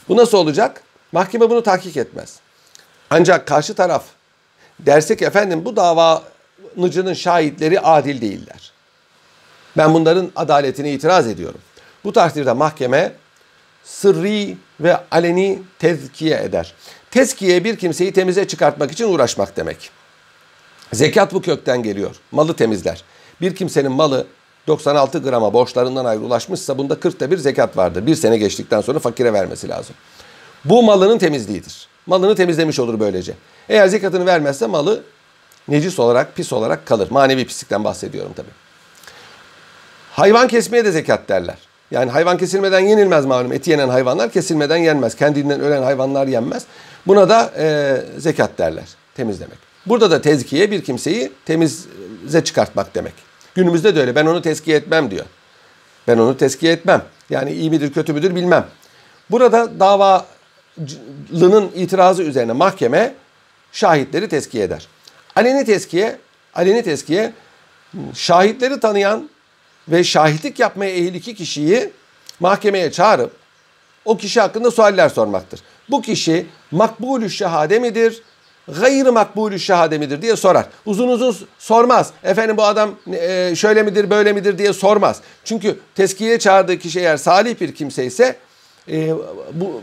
[0.09, 0.83] Bu nasıl olacak?
[1.13, 2.41] Mahkeme bunu tahkik etmez.
[3.11, 4.05] Ancak karşı taraf
[4.81, 8.73] derse ki efendim bu davanıcının şahitleri adil değiller.
[9.77, 11.61] Ben bunların adaletine itiraz ediyorum.
[12.05, 13.13] Bu takdirde mahkeme
[13.89, 16.75] sırrı ve aleni tezkiye eder.
[17.11, 19.91] Tezkiye bir kimseyi temize çıkartmak için uğraşmak demek.
[20.93, 22.17] Zekat bu kökten geliyor.
[22.33, 23.05] Malı temizler.
[23.41, 24.27] Bir kimsenin malı
[24.67, 28.07] 96 grama borçlarından ayrı ulaşmışsa bunda 40'ta bir zekat vardır.
[28.07, 29.95] Bir sene geçtikten sonra fakire vermesi lazım.
[30.65, 31.89] Bu malının temizliğidir.
[32.07, 33.35] Malını temizlemiş olur böylece.
[33.69, 35.03] Eğer zekatını vermezse malı
[35.69, 37.09] necis olarak, pis olarak kalır.
[37.11, 38.49] Manevi pislikten bahsediyorum tabii.
[40.13, 41.68] Hayvan kesmeye de zekat derler.
[41.91, 43.53] Yani hayvan kesilmeden yenilmez malum.
[43.53, 45.15] Eti yenen hayvanlar kesilmeden yenmez.
[45.15, 46.65] Kendinden ölen hayvanlar yenmez.
[47.07, 48.85] Buna da e, zekat derler.
[49.15, 49.59] Temizlemek.
[49.87, 53.13] Burada da tezkiye bir kimseyi temize çıkartmak demek.
[53.55, 54.15] Günümüzde de öyle.
[54.15, 55.25] Ben onu tezkiye etmem diyor.
[56.09, 57.03] Ben onu tezkiye etmem.
[57.31, 58.67] Yani iyi midir kötü müdür bilmem.
[59.31, 63.15] Burada davalının itirazı üzerine mahkeme
[63.73, 64.89] şahitleri tezkiye eder.
[65.37, 66.19] Aleni tezkiye,
[66.55, 67.33] aleni tezkiye
[68.15, 69.29] şahitleri tanıyan
[69.89, 71.91] ve şahitlik yapmaya eğil iki kişiyi
[72.41, 73.33] mahkemeye çağırıp
[74.05, 75.61] o kişi hakkında sualler sormaktır.
[75.91, 78.23] Bu kişi makbulü şehade midir,
[78.81, 80.67] gayr makbulü şehade midir diye sorar.
[80.87, 82.11] Uzun uzun sormaz.
[82.25, 85.21] Efendim bu adam e, şöyle midir böyle midir diye sormaz.
[85.45, 88.37] Çünkü teskiye çağırdığı kişi eğer salih bir kimse ise
[88.91, 89.11] e,
[89.53, 89.83] bu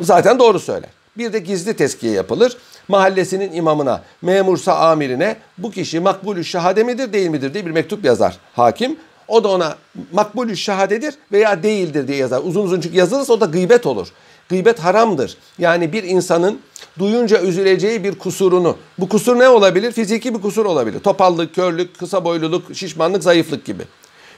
[0.00, 0.90] zaten doğru söyler.
[1.18, 2.56] Bir de gizli teskiye yapılır.
[2.88, 8.38] Mahallesinin imamına, memursa amirine bu kişi makbulü şehade midir değil midir diye bir mektup yazar
[8.52, 8.96] hakim.
[9.28, 9.76] O da ona
[10.12, 12.40] makbulü şehadedir veya değildir diye yazar.
[12.44, 14.08] Uzun uzun çünkü yazılırsa o da gıybet olur.
[14.48, 15.36] Gıybet haramdır.
[15.58, 16.60] Yani bir insanın
[16.98, 18.76] duyunca üzüleceği bir kusurunu.
[18.98, 19.92] Bu kusur ne olabilir?
[19.92, 21.00] Fiziki bir kusur olabilir.
[21.00, 23.82] Topallık, körlük, kısa boyluluk, şişmanlık, zayıflık gibi.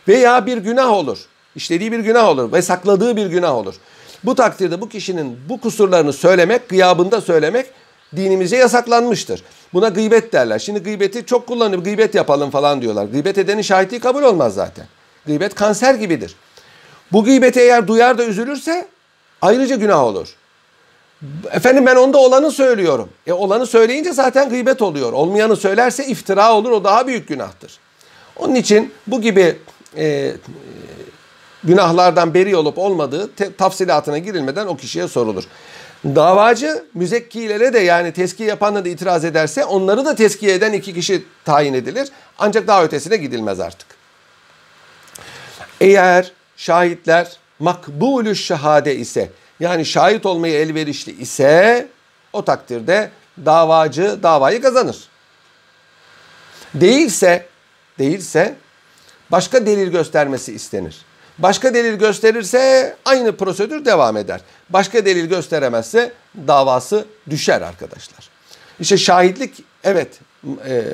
[0.09, 1.19] Veya bir günah olur.
[1.57, 3.75] İşlediği bir günah olur ve sakladığı bir günah olur.
[4.25, 7.67] Bu takdirde bu kişinin bu kusurlarını söylemek, gıyabında söylemek
[8.17, 9.43] dinimize yasaklanmıştır.
[9.77, 10.59] Buna gıybet derler.
[10.59, 13.05] Şimdi gıybeti çok kullanıp gıybet yapalım falan diyorlar.
[13.05, 14.87] Gıybet edenin şahitliği kabul olmaz zaten.
[15.27, 16.35] Gıybet kanser gibidir.
[17.13, 18.89] Bu gıybeti eğer duyar da üzülürse
[19.43, 20.29] ayrıca günah olur.
[21.51, 23.09] Efendim ben onda olanı söylüyorum.
[23.27, 25.13] E olanı söyleyince zaten gıybet oluyor.
[25.13, 27.79] Olmayanı söylerse iftira olur o daha büyük günahtır.
[28.37, 29.59] Onun için bu gibi
[29.97, 30.33] e,
[31.65, 35.45] günahlardan beri olup olmadığı tafsilatına girilmeden o kişiye sorulur.
[36.15, 41.25] Davacı müzekkilere de yani teskiye yapanla da itiraz ederse onları da teskiye eden iki kişi
[41.45, 42.09] tayin edilir.
[42.39, 43.87] Ancak daha ötesine gidilmez artık.
[45.81, 51.89] Eğer şahitler makbulü şehade ise yani şahit olmayı elverişli ise
[52.33, 53.11] o takdirde
[53.45, 55.09] davacı davayı kazanır.
[56.75, 57.47] Değilse
[57.99, 58.55] değilse
[59.31, 61.06] başka delil göstermesi istenir.
[61.39, 64.41] Başka delil gösterirse aynı prosedür devam eder.
[64.71, 66.13] Başka delil gösteremezse
[66.47, 68.29] davası düşer arkadaşlar.
[68.81, 70.21] İşte şahitlik evet
[70.67, 70.85] e,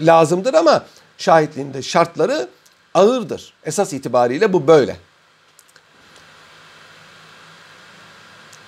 [0.00, 0.84] lazımdır ama
[1.18, 2.48] şahitliğin de şartları
[2.94, 3.52] ağırdır.
[3.64, 4.96] Esas itibariyle bu böyle.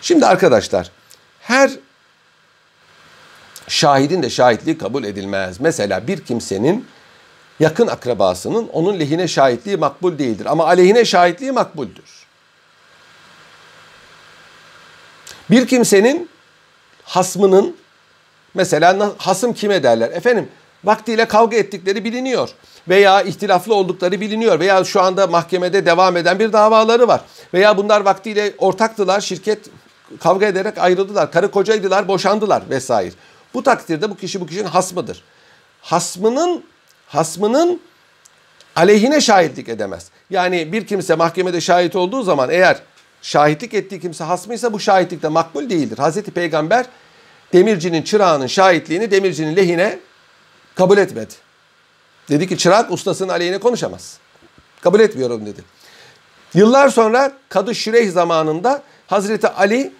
[0.00, 0.90] Şimdi arkadaşlar
[1.40, 1.70] her
[3.68, 5.60] şahidin de şahitliği kabul edilmez.
[5.60, 6.86] Mesela bir kimsenin
[7.60, 10.46] yakın akrabasının onun lehine şahitliği makbul değildir.
[10.46, 12.26] Ama aleyhine şahitliği makbuldür.
[15.50, 16.30] Bir kimsenin
[17.04, 17.76] hasmının
[18.54, 20.10] mesela hasım kime derler?
[20.10, 20.48] Efendim
[20.84, 22.50] vaktiyle kavga ettikleri biliniyor
[22.88, 27.20] veya ihtilaflı oldukları biliniyor veya şu anda mahkemede devam eden bir davaları var
[27.54, 29.58] veya bunlar vaktiyle ortaktılar şirket
[30.20, 33.14] kavga ederek ayrıldılar karı kocaydılar boşandılar vesaire.
[33.54, 35.22] Bu takdirde bu kişi bu kişinin hasmıdır.
[35.80, 36.64] Hasmının
[37.14, 37.80] hasmının
[38.76, 40.10] aleyhine şahitlik edemez.
[40.30, 42.78] Yani bir kimse mahkemede şahit olduğu zaman eğer
[43.22, 45.98] şahitlik ettiği kimse hasmıysa bu şahitlik de makbul değildir.
[45.98, 46.86] Hazreti Peygamber
[47.52, 49.98] demircinin çırağının şahitliğini demircinin lehine
[50.74, 51.34] kabul etmedi.
[52.28, 54.18] Dedi ki çırak ustasının aleyhine konuşamaz.
[54.80, 55.60] Kabul etmiyorum dedi.
[56.54, 59.92] Yıllar sonra Kadı Şireh zamanında Hazreti Ali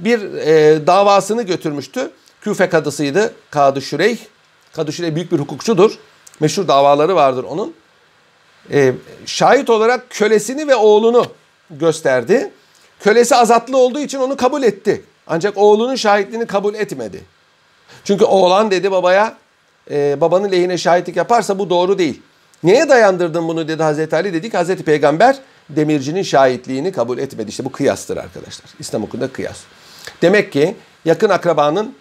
[0.00, 2.10] bir e, davasını götürmüştü.
[2.40, 4.18] Küfe kadısıydı Kadı Şireh.
[4.72, 5.98] Kadı Şireh büyük bir hukukçudur.
[6.40, 7.74] Meşhur davaları vardır onun.
[8.72, 8.92] E,
[9.26, 11.26] şahit olarak kölesini ve oğlunu
[11.70, 12.50] gösterdi.
[13.00, 15.04] Kölesi azatlı olduğu için onu kabul etti.
[15.26, 17.24] Ancak oğlunun şahitliğini kabul etmedi.
[18.04, 19.36] Çünkü oğlan dedi babaya
[19.90, 22.22] e, babanın lehine şahitlik yaparsa bu doğru değil.
[22.62, 24.54] Neye dayandırdın bunu dedi Hazreti Ali dedik.
[24.54, 25.38] Hazreti Peygamber
[25.70, 27.50] demircinin şahitliğini kabul etmedi.
[27.50, 28.70] İşte bu kıyastır arkadaşlar.
[28.78, 29.58] İslam hukukunda kıyas.
[30.22, 31.94] Demek ki yakın akrabanın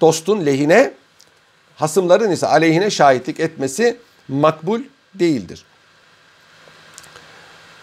[0.00, 0.92] dostun lehine
[1.82, 3.96] hasımların ise aleyhine şahitlik etmesi
[4.28, 4.80] makbul
[5.14, 5.64] değildir.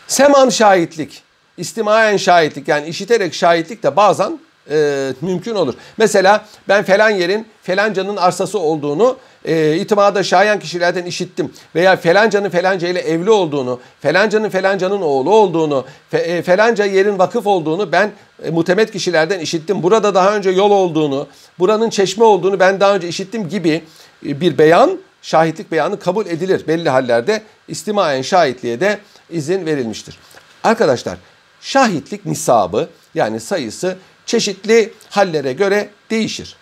[0.08, 1.24] Seman şahitlik.
[1.58, 4.40] istimayen şahitlik yani işiterek şahitlik de bazen
[4.72, 5.74] e, mümkün olur.
[5.98, 11.54] Mesela ben falan yerin felancanın arsası olduğunu e, itimada şayan kişilerden işittim.
[11.76, 17.48] Veya felancanın felanca ile evli olduğunu, felancanın felancanın oğlu olduğunu, fe, e, felanca yerin vakıf
[17.48, 18.12] olduğunu ben
[18.44, 19.84] e, mutemet kişilerden işittim.
[19.84, 21.28] Burada daha önce yol olduğunu,
[21.60, 23.84] buranın çeşme olduğunu ben daha önce işittim gibi
[24.26, 26.68] e, bir beyan, şahitlik beyanı kabul edilir.
[26.68, 30.20] Belli hallerde istimayen şahitliğe de izin verilmiştir.
[30.64, 31.18] Arkadaşlar
[31.62, 33.98] şahitlik nisabı yani sayısı
[34.30, 36.56] çeşitli hallere göre değişir.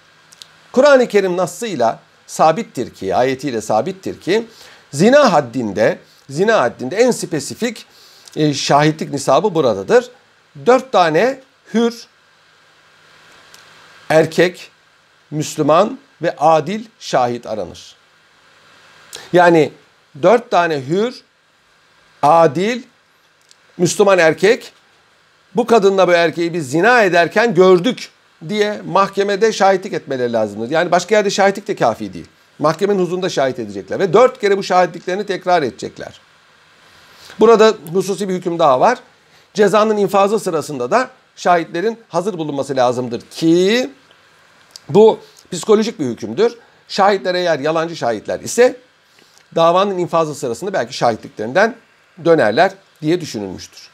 [0.72, 4.48] Kur'an-ı Kerim nassıyla sabittir ki, ayetiyle sabittir ki
[4.92, 6.00] zina haddinde,
[6.30, 7.86] zina haddinde en spesifik
[8.36, 10.10] e, şahitlik nisabı buradadır.
[10.66, 11.42] Dört tane
[11.74, 12.08] hür,
[14.10, 14.72] erkek,
[15.32, 17.96] Müslüman ve adil şahit aranır.
[19.34, 19.72] Yani
[20.22, 21.22] dört tane hür,
[22.22, 22.84] adil,
[23.78, 24.74] Müslüman erkek
[25.56, 28.10] bu kadınla bu erkeği biz zina ederken gördük
[28.50, 30.70] diye mahkemede şahitlik etmeleri lazımdır.
[30.70, 32.28] Yani başka yerde şahitlik de kafi değil.
[32.60, 36.22] Mahkemenin huzurunda şahit edecekler ve dört kere bu şahitliklerini tekrar edecekler.
[37.40, 39.00] Burada hususi bir hüküm daha var.
[39.54, 43.90] Cezanın infazı sırasında da şahitlerin hazır bulunması lazımdır ki
[44.90, 45.20] bu
[45.52, 46.58] psikolojik bir hükümdür.
[46.88, 48.78] Şahitler eğer yalancı şahitler ise
[49.56, 51.76] davanın infazı sırasında belki şahitliklerinden
[52.26, 53.90] dönerler diye düşünülmüştür.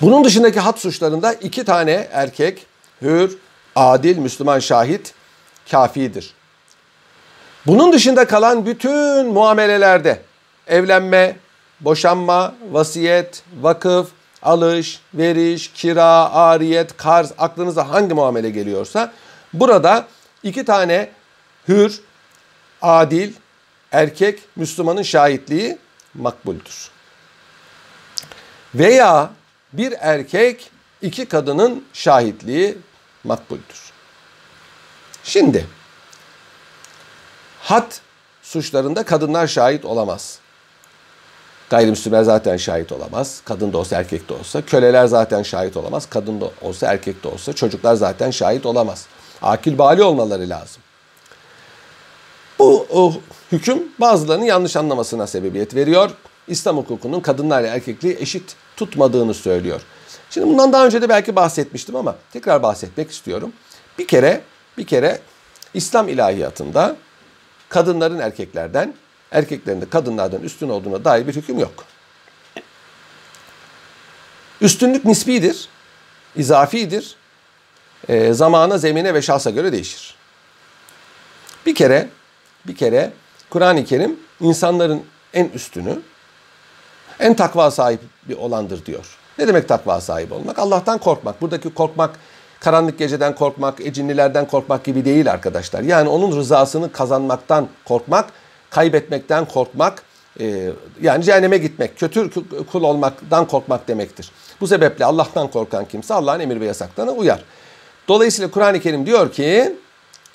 [0.00, 2.66] Bunun dışındaki hat suçlarında iki tane erkek,
[3.02, 3.38] hür,
[3.76, 5.14] adil, Müslüman şahit
[5.70, 6.34] kafidir.
[7.66, 10.22] Bunun dışında kalan bütün muamelelerde
[10.66, 11.36] evlenme,
[11.80, 14.08] boşanma, vasiyet, vakıf,
[14.42, 19.12] alış, veriş, kira, ariyet, karz aklınıza hangi muamele geliyorsa
[19.52, 20.06] burada
[20.42, 21.10] iki tane
[21.68, 22.00] hür,
[22.82, 23.32] adil,
[23.92, 25.78] erkek Müslümanın şahitliği
[26.14, 26.90] makbuldür.
[28.74, 29.30] Veya
[29.78, 30.70] bir erkek
[31.02, 32.78] iki kadının şahitliği
[33.24, 33.92] makbuldür.
[35.24, 35.66] Şimdi
[37.60, 37.92] had
[38.42, 40.38] suçlarında kadınlar şahit olamaz.
[41.70, 43.40] Gayrimüslimler zaten şahit olamaz.
[43.44, 44.62] Kadın da olsa erkek de olsa.
[44.62, 46.06] Köleler zaten şahit olamaz.
[46.10, 47.52] Kadın da olsa erkek de olsa.
[47.52, 49.06] Çocuklar zaten şahit olamaz.
[49.42, 50.82] Akil bali olmaları lazım.
[52.58, 53.14] Bu o,
[53.52, 56.10] hüküm bazılarının yanlış anlamasına sebebiyet veriyor.
[56.48, 59.80] İslam hukukunun kadınlarla erkekliği eşit tutmadığını söylüyor.
[60.30, 63.52] Şimdi bundan daha önce de belki bahsetmiştim ama tekrar bahsetmek istiyorum.
[63.98, 64.40] Bir kere
[64.78, 65.20] bir kere
[65.74, 66.96] İslam ilahiyatında
[67.68, 68.94] kadınların erkeklerden,
[69.30, 71.84] erkeklerin de kadınlardan üstün olduğuna dair bir hüküm yok.
[74.60, 75.68] Üstünlük nisbidir,
[76.36, 77.16] izafidir.
[78.08, 80.14] E, zamana, zemine ve şahsa göre değişir.
[81.66, 82.08] Bir kere,
[82.66, 83.12] bir kere
[83.50, 85.98] Kur'an-ı Kerim insanların en üstünü,
[87.20, 89.18] en takva sahibi olandır diyor.
[89.38, 90.58] Ne demek takva sahibi olmak?
[90.58, 91.42] Allah'tan korkmak.
[91.42, 92.18] Buradaki korkmak
[92.60, 95.82] karanlık geceden korkmak, ecinlilerden korkmak gibi değil arkadaşlar.
[95.82, 98.26] Yani onun rızasını kazanmaktan korkmak,
[98.70, 100.02] kaybetmekten korkmak,
[100.40, 100.70] e,
[101.02, 102.30] yani cehenneme gitmek, kötü
[102.72, 104.30] kul olmaktan korkmak demektir.
[104.60, 107.44] Bu sebeple Allah'tan korkan kimse Allah'ın emir ve yasaklarına uyar.
[108.08, 109.76] Dolayısıyla Kur'an-ı Kerim diyor ki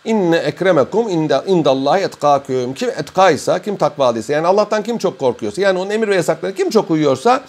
[0.05, 1.09] İnne ekremekum
[1.47, 2.73] indallahi etkâküm.
[2.73, 6.69] Kim etkaysa, kim takvalıysa yani Allah'tan kim çok korkuyorsa yani onun emir ve yasaklarına kim
[6.69, 7.43] çok uyuyorsa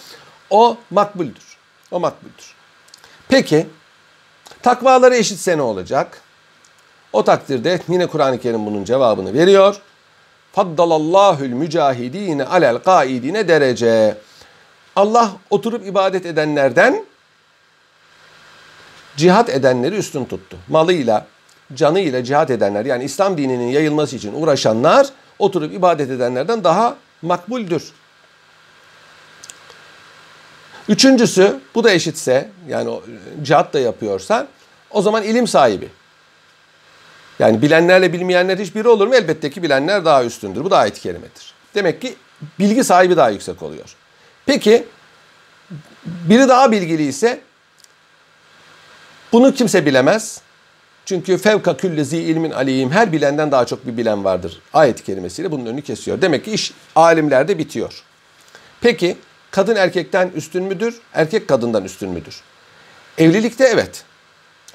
[0.49, 1.57] o makbuldür.
[1.91, 2.55] O makbuldür.
[3.27, 3.67] Peki
[4.61, 6.21] takvaları eşitse ne olacak?
[7.13, 9.75] O takdirde yine Kur'an-ı Kerim bunun cevabını veriyor.
[10.53, 14.17] Faddalallahül mücahidine alel kaidine derece.
[14.95, 17.05] Allah oturup ibadet edenlerden
[19.17, 20.57] cihat edenleri üstün tuttu.
[20.67, 21.25] Malıyla,
[21.73, 25.07] canıyla cihat edenler yani İslam dininin yayılması için uğraşanlar
[25.39, 27.83] oturup ibadet edenlerden daha makbuldür.
[30.89, 32.99] Üçüncüsü bu da eşitse yani
[33.43, 34.47] cihat da yapıyorsa
[34.91, 35.89] o zaman ilim sahibi.
[37.39, 39.15] Yani bilenlerle bilmeyenler hiçbiri olur mu?
[39.15, 40.63] Elbette ki bilenler daha üstündür.
[40.63, 41.53] Bu da ayet-i kerimedir.
[41.75, 42.15] Demek ki
[42.59, 43.95] bilgi sahibi daha yüksek oluyor.
[44.45, 44.85] Peki
[46.05, 47.41] biri daha bilgili ise
[49.31, 50.41] bunu kimse bilemez.
[51.05, 54.61] Çünkü fevka küllezi ilmin aleyhim her bilenden daha çok bir bilen vardır.
[54.73, 56.21] Ayet-i kerimesiyle bunun önünü kesiyor.
[56.21, 58.03] Demek ki iş alimlerde bitiyor.
[58.81, 59.17] Peki
[59.51, 61.01] kadın erkekten üstün müdür?
[61.13, 62.41] Erkek kadından üstün müdür?
[63.17, 64.03] Evlilikte evet.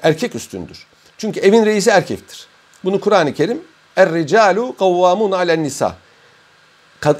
[0.03, 0.85] Erkek üstündür.
[1.17, 2.47] Çünkü evin reisi erkektir.
[2.83, 3.61] Bunu Kur'an-ı Kerim
[3.95, 5.95] Er-ricalu kavvamun alen nisa.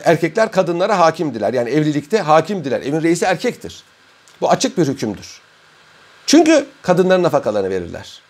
[0.03, 1.53] Erkekler kadınlara hakimdiler.
[1.53, 2.81] Yani evlilikte hakimdiler.
[2.81, 3.83] Evin reisi erkektir.
[4.41, 5.41] Bu açık bir hükümdür.
[6.25, 8.21] Çünkü kadınların nafakalarını verirler.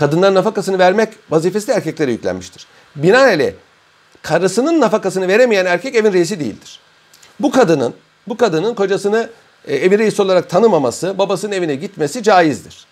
[0.00, 2.66] Kadınların nafakasını vermek vazifesi de erkeklere yüklenmiştir.
[2.96, 3.52] Binaenaleyh
[4.22, 6.80] karısının nafakasını veremeyen erkek evin reisi değildir.
[7.40, 7.94] Bu kadının
[8.28, 9.30] bu kadının kocasını
[9.64, 12.86] e, evi reis olarak tanımaması, babasının evine gitmesi caizdir.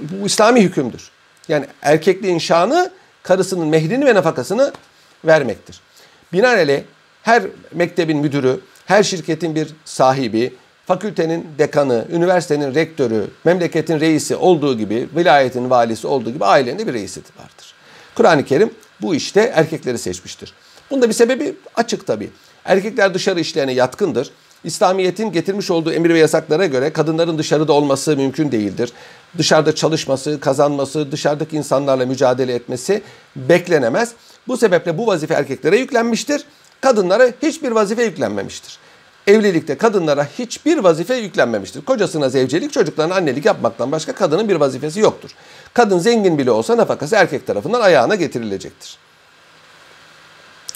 [0.00, 1.10] Bu İslami hükümdür.
[1.48, 2.90] Yani erkekliğin şanı
[3.22, 4.72] karısının mehrini ve nafakasını
[5.24, 5.80] vermektir.
[6.32, 6.82] Binaenaleyh
[7.22, 7.42] her
[7.72, 10.54] mektebin müdürü, her şirketin bir sahibi,
[10.92, 16.92] fakültenin dekanı, üniversitenin rektörü, memleketin reisi olduğu gibi, vilayetin valisi olduğu gibi ailenin de bir
[16.92, 17.74] reisi vardır.
[18.14, 18.70] Kur'an-ı Kerim
[19.02, 20.54] bu işte erkekleri seçmiştir.
[20.90, 22.30] Bunda bir sebebi açık tabii.
[22.64, 24.30] Erkekler dışarı işlerine yatkındır.
[24.64, 28.92] İslamiyet'in getirmiş olduğu emir ve yasaklara göre kadınların dışarıda olması mümkün değildir.
[29.38, 33.02] Dışarıda çalışması, kazanması, dışarıdaki insanlarla mücadele etmesi
[33.36, 34.12] beklenemez.
[34.48, 36.44] Bu sebeple bu vazife erkeklere yüklenmiştir.
[36.80, 38.81] Kadınlara hiçbir vazife yüklenmemiştir.
[39.26, 41.84] Evlilikte kadınlara hiçbir vazife yüklenmemiştir.
[41.84, 45.30] Kocasına zevcelik, çocuklarına annelik yapmaktan başka kadının bir vazifesi yoktur.
[45.74, 48.98] Kadın zengin bile olsa nafakası erkek tarafından ayağına getirilecektir.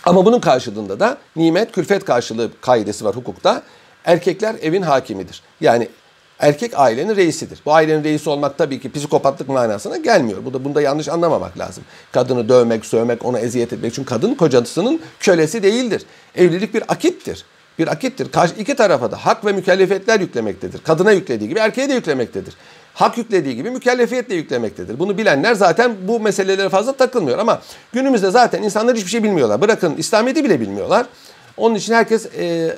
[0.05, 3.63] Ama bunun karşılığında da nimet külfet karşılığı kaidesi var hukukta.
[4.05, 5.43] Erkekler evin hakimidir.
[5.61, 5.89] Yani
[6.39, 7.61] erkek ailenin reisidir.
[7.67, 10.45] Bu ailenin reisi olmak tabii ki psikopatlık manasına gelmiyor.
[10.45, 11.85] Bu da bunda yanlış anlamamak lazım.
[12.13, 13.95] Kadını dövmek, sövmek, ona eziyet etmek.
[13.95, 16.03] Çünkü kadın kocasının kölesi değildir.
[16.35, 17.45] Evlilik bir akittir.
[17.79, 18.33] Bir akittir.
[18.33, 20.83] Karşı iki tarafa da hak ve mükellefiyetler yüklemektedir.
[20.83, 22.55] Kadına yüklediği gibi erkeğe de yüklemektedir.
[22.95, 24.99] Hak yüklediği gibi mükellefiyet de yüklemektedir.
[24.99, 27.39] Bunu bilenler zaten bu meselelere fazla takılmıyor.
[27.39, 27.63] Ama
[27.93, 29.61] günümüzde zaten insanlar hiçbir şey bilmiyorlar.
[29.61, 31.07] Bırakın İslamiyet'i bile bilmiyorlar.
[31.57, 32.77] Onun için herkes e,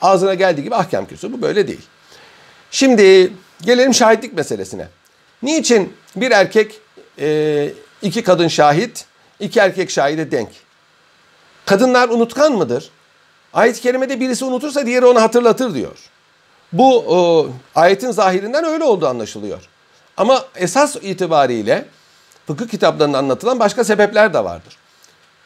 [0.00, 1.32] ağzına geldiği gibi ahkam küsür.
[1.32, 1.82] Bu böyle değil.
[2.70, 4.88] Şimdi gelelim şahitlik meselesine.
[5.42, 6.80] Niçin bir erkek
[7.20, 7.70] e,
[8.02, 9.04] iki kadın şahit,
[9.40, 10.48] iki erkek şahide denk?
[11.66, 12.90] Kadınlar unutkan mıdır?
[13.54, 15.98] Ayet-i kerimede birisi unutursa diğeri onu hatırlatır diyor.
[16.72, 19.68] Bu o, ayetin zahirinden öyle olduğu anlaşılıyor.
[20.16, 21.84] Ama esas itibariyle
[22.46, 24.76] fıkıh kitaplarında anlatılan başka sebepler de vardır.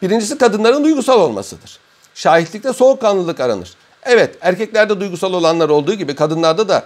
[0.03, 1.79] Birincisi kadınların duygusal olmasıdır.
[2.15, 3.75] Şahitlikte soğukkanlılık aranır.
[4.03, 6.85] Evet erkeklerde duygusal olanlar olduğu gibi kadınlarda da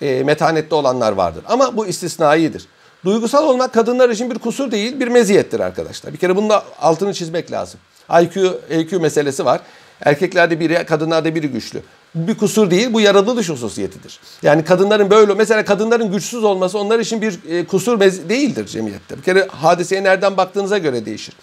[0.00, 1.44] e, metanette olanlar vardır.
[1.48, 2.66] Ama bu istisnaidir.
[3.04, 6.12] Duygusal olmak kadınlar için bir kusur değil bir meziyettir arkadaşlar.
[6.12, 7.80] Bir kere bunun da altını çizmek lazım.
[8.22, 9.60] IQ, EQ meselesi var.
[10.00, 11.82] Erkeklerde biri, kadınlarda biri güçlü.
[12.14, 14.20] Bir kusur değil, bu yaratılış hususiyetidir.
[14.42, 19.18] Yani kadınların böyle, mesela kadınların güçsüz olması onlar için bir e, kusur değildir cemiyette.
[19.18, 21.34] Bir kere hadiseye nereden baktığınıza göre değişir.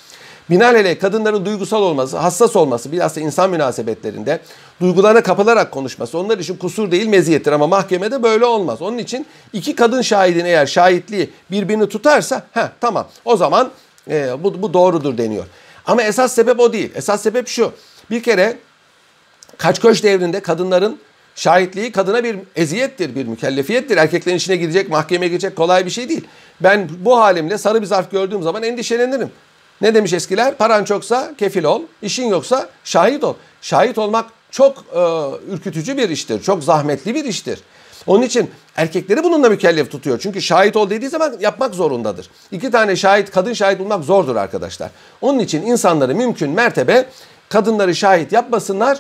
[0.50, 4.39] Binaenaleyh kadınların duygusal olması, hassas olması, bilhassa insan münasebetlerinde
[4.82, 8.82] duygularına kapılarak konuşması onlar için kusur değil meziyettir ama mahkemede böyle olmaz.
[8.82, 13.72] Onun için iki kadın şahidin eğer şahitliği birbirini tutarsa ha tamam o zaman
[14.10, 15.46] e, bu, bu doğrudur deniyor.
[15.86, 16.92] Ama esas sebep o değil.
[16.96, 17.72] Esas sebep şu.
[18.12, 18.58] Bir kere
[19.58, 21.00] Kaçkoş devrinde kadınların
[21.36, 23.98] şahitliği kadına bir eziyettir, bir mükellefiyettir.
[23.98, 26.28] Erkeklerin içine girecek, mahkemeye girecek kolay bir şey değil.
[26.60, 29.32] Ben bu halimle sarı bir zarf gördüğüm zaman endişelenirim.
[29.82, 30.58] Ne demiş eskiler?
[30.58, 33.34] Paran çoksa kefil ol, işin yoksa şahit ol.
[33.62, 35.00] Şahit olmak çok e,
[35.54, 37.60] ürkütücü bir iştir, çok zahmetli bir iştir.
[38.08, 40.20] Onun için erkekleri bununla mükellef tutuyor.
[40.20, 42.30] Çünkü şahit ol dediği zaman yapmak zorundadır.
[42.52, 44.92] İki tane şahit, kadın şahit bulmak zordur arkadaşlar.
[45.22, 47.06] Onun için insanları mümkün mertebe
[47.54, 49.00] kadınları şahit yapmasınlar,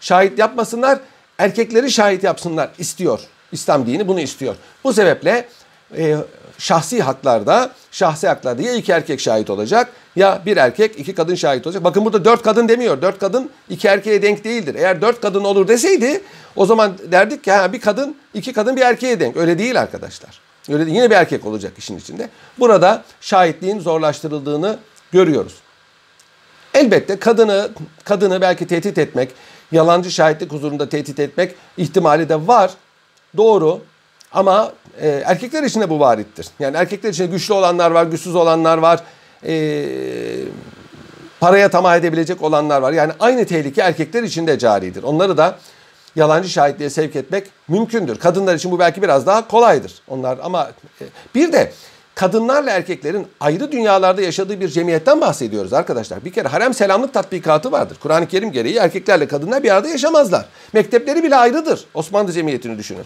[0.00, 0.98] şahit yapmasınlar,
[1.38, 3.20] erkekleri şahit yapsınlar istiyor.
[3.52, 4.56] İslam dini bunu istiyor.
[4.84, 5.48] Bu sebeple
[5.96, 6.16] e,
[6.58, 11.66] şahsi haklarda, şahsi haklarda ya iki erkek şahit olacak ya bir erkek iki kadın şahit
[11.66, 11.84] olacak.
[11.84, 13.02] Bakın burada dört kadın demiyor.
[13.02, 14.74] Dört kadın iki erkeğe denk değildir.
[14.74, 16.22] Eğer dört kadın olur deseydi
[16.56, 19.36] o zaman derdik ki ha, bir kadın iki kadın bir erkeğe denk.
[19.36, 20.40] Öyle değil arkadaşlar.
[20.68, 20.96] Öyle değil.
[20.96, 22.28] Yine bir erkek olacak işin içinde.
[22.58, 24.78] Burada şahitliğin zorlaştırıldığını
[25.12, 25.63] görüyoruz.
[26.74, 27.68] Elbette kadını
[28.04, 29.30] kadını belki tehdit etmek,
[29.72, 32.70] yalancı şahitlik huzurunda tehdit etmek ihtimali de var.
[33.36, 33.80] Doğru.
[34.32, 36.46] Ama e, erkekler için de bu varittir.
[36.58, 39.00] Yani erkekler için güçlü olanlar var, güçsüz olanlar var.
[39.46, 39.86] E,
[41.40, 42.92] paraya tamah edebilecek olanlar var.
[42.92, 45.02] Yani aynı tehlike erkekler için de caridir.
[45.02, 45.58] Onları da
[46.16, 48.18] yalancı şahitliğe sevk etmek mümkündür.
[48.18, 49.94] Kadınlar için bu belki biraz daha kolaydır.
[50.08, 51.72] Onlar ama e, bir de
[52.14, 56.24] kadınlarla erkeklerin ayrı dünyalarda yaşadığı bir cemiyetten bahsediyoruz arkadaşlar.
[56.24, 57.96] Bir kere harem selamlık tatbikatı vardır.
[58.02, 60.46] Kur'an-ı Kerim gereği erkeklerle kadınlar bir arada yaşamazlar.
[60.72, 61.84] Mektepleri bile ayrıdır.
[61.94, 63.04] Osmanlı cemiyetini düşünün.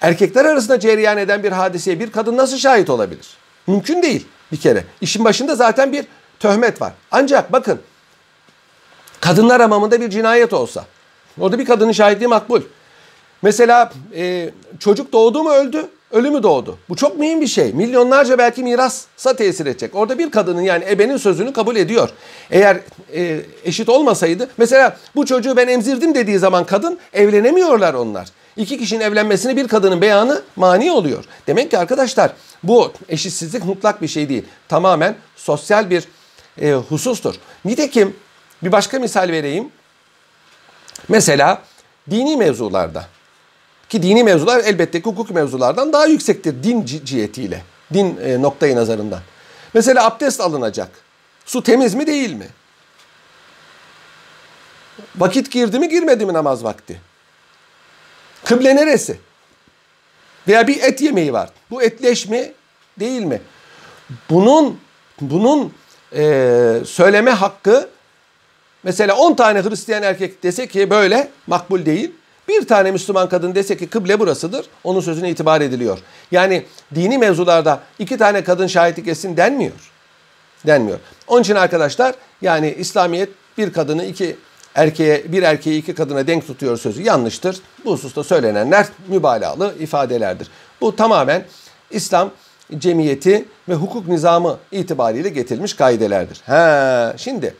[0.00, 3.28] Erkekler arasında cereyan eden bir hadiseye bir kadın nasıl şahit olabilir?
[3.66, 4.84] Mümkün değil bir kere.
[5.00, 6.06] İşin başında zaten bir
[6.40, 6.92] töhmet var.
[7.10, 7.80] Ancak bakın
[9.20, 10.84] kadınlar hamamında bir cinayet olsa
[11.40, 12.62] orada bir kadının şahitliği makbul.
[13.42, 16.78] Mesela e, çocuk doğdu mu öldü ölümü doğdu.
[16.88, 17.72] Bu çok mühim bir şey.
[17.72, 19.94] Milyonlarca belki mirasa tesir edecek.
[19.94, 22.10] Orada bir kadının yani ebenin sözünü kabul ediyor.
[22.50, 22.80] Eğer
[23.14, 28.28] e, eşit olmasaydı mesela bu çocuğu ben emzirdim dediği zaman kadın evlenemiyorlar onlar.
[28.56, 31.24] İki kişinin evlenmesine bir kadının beyanı mani oluyor.
[31.46, 32.32] Demek ki arkadaşlar
[32.62, 34.44] bu eşitsizlik mutlak bir şey değil.
[34.68, 36.04] Tamamen sosyal bir
[36.60, 37.34] e, husustur.
[37.64, 38.16] Nitekim
[38.62, 39.68] bir başka misal vereyim.
[41.08, 41.62] Mesela
[42.10, 43.04] dini mevzularda
[43.90, 47.62] Ki dini mevzular elbette ki hukuk mevzulardan daha yüksektir din cihetiyle.
[47.94, 49.20] Din e, noktayı nazarından.
[49.74, 50.88] Mesela abdest alınacak.
[51.46, 52.46] Su temiz mi değil mi?
[55.16, 57.00] Vakit girdi mi girmedi mi namaz vakti?
[58.44, 59.20] Kıble neresi?
[60.48, 61.50] Veya bir et yemeği var.
[61.70, 62.52] Bu etleş mi
[63.00, 63.42] değil mi?
[64.30, 64.80] Bunun
[65.20, 65.72] bunun
[66.12, 66.22] e,
[66.86, 67.88] söyleme hakkı
[68.82, 72.12] mesela 10 tane Hristiyan erkek dese ki böyle makbul değil.
[72.50, 75.98] Bir tane Müslüman kadın dese ki kıble burasıdır, onun sözüne itibar ediliyor.
[76.30, 79.92] Yani dini mevzularda iki tane kadın şahitlik etsin denmiyor.
[80.66, 80.98] Denmiyor.
[81.26, 83.28] Onun için arkadaşlar yani İslamiyet
[83.58, 84.36] bir kadını iki
[84.74, 87.60] erkeğe bir erkeği iki kadına denk tutuyor sözü yanlıştır.
[87.84, 90.48] Bu hususta söylenenler mübalağalı ifadelerdir.
[90.80, 91.44] Bu tamamen
[91.90, 92.30] İslam
[92.78, 96.40] cemiyeti ve hukuk nizamı itibariyle getirilmiş kaidelerdir.
[96.46, 97.54] Ha, şimdi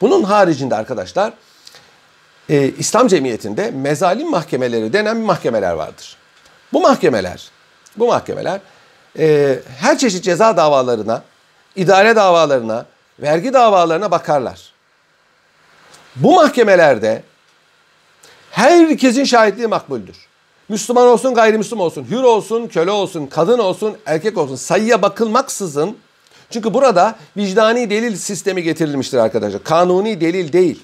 [0.00, 1.32] bunun haricinde arkadaşlar
[2.50, 6.16] e, İslam cemiyetinde mezalim mahkemeleri denen mahkemeler vardır.
[6.72, 7.50] Bu mahkemeler,
[7.96, 8.60] bu mahkemeler
[9.18, 11.22] e, her çeşit ceza davalarına,
[11.76, 12.86] idare davalarına,
[13.18, 14.72] vergi davalarına bakarlar.
[16.16, 17.22] Bu mahkemelerde
[18.50, 20.16] herkesin şahitliği makbuldür.
[20.68, 25.96] Müslüman olsun, gayrimüslim olsun, hür olsun, köle olsun, kadın olsun, erkek olsun sayıya bakılmaksızın
[26.50, 29.64] çünkü burada vicdani delil sistemi getirilmiştir arkadaşlar.
[29.64, 30.82] Kanuni delil değil.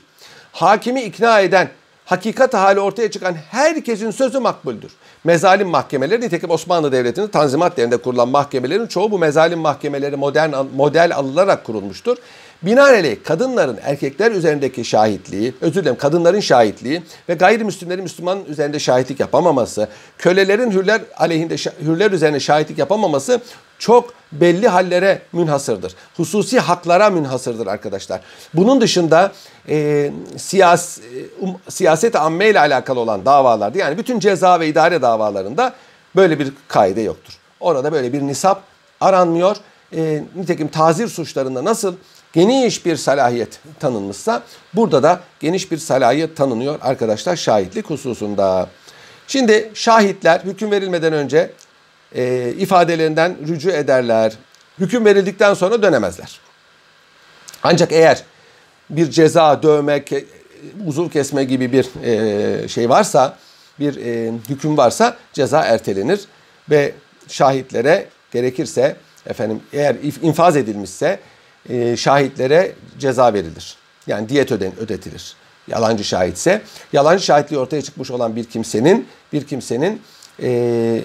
[0.57, 1.69] Hakimi ikna eden,
[2.05, 4.93] hakikat hali ortaya çıkan herkesin sözü makbuldür.
[5.25, 11.17] Mezalim mahkemeleri nitekim Osmanlı Devleti'nin Tanzimat Devri'nde kurulan mahkemelerin çoğu bu mezalim mahkemeleri modern model
[11.17, 12.17] alınarak kurulmuştur.
[12.63, 19.89] Binaenaleyh kadınların erkekler üzerindeki şahitliği, özür dilerim kadınların şahitliği ve gayrimüslimlerin Müslüman üzerinde şahitlik yapamaması,
[20.19, 23.41] kölelerin hürler aleyhinde hürler üzerine şahitlik yapamaması
[23.79, 25.95] çok belli hallere münhasırdır.
[26.17, 28.21] Hususi haklara münhasırdır arkadaşlar.
[28.55, 29.33] Bunun dışında
[29.69, 30.99] e, siyas,
[31.41, 35.73] um, siyaset amme ile alakalı olan davalarda yani bütün ceza ve idare davalarında
[36.17, 37.33] böyle bir kaide yoktur.
[37.61, 38.63] Orada böyle bir nisap
[39.01, 39.57] aranmıyor.
[39.97, 41.95] E, nitekim tazir suçlarında nasıl
[42.33, 44.43] geniş bir salahiyet tanınmışsa
[44.75, 48.69] burada da geniş bir salahiyet tanınıyor arkadaşlar şahitlik hususunda.
[49.27, 51.51] Şimdi şahitler hüküm verilmeden önce
[52.15, 54.33] e, ifadelerinden rücu ederler.
[54.79, 56.41] Hüküm verildikten sonra dönemezler.
[57.63, 58.23] Ancak eğer
[58.91, 60.05] bir ceza, dövme,
[60.87, 63.39] uzuv kesme gibi bir e, şey varsa,
[63.81, 66.21] bir e, hüküm varsa ceza ertelenir
[66.71, 66.93] ve
[67.29, 68.97] şahitlere gerekirse
[69.27, 71.21] efendim eğer infaz edilmişse
[71.69, 73.77] e, şahitlere ceza verilir.
[74.07, 75.35] Yani diyet öden, ödetilir.
[75.69, 80.03] Yalancı şahitse, yalancı şahitliği ortaya çıkmış olan bir kimsenin bir kimsenin
[80.43, 81.01] e,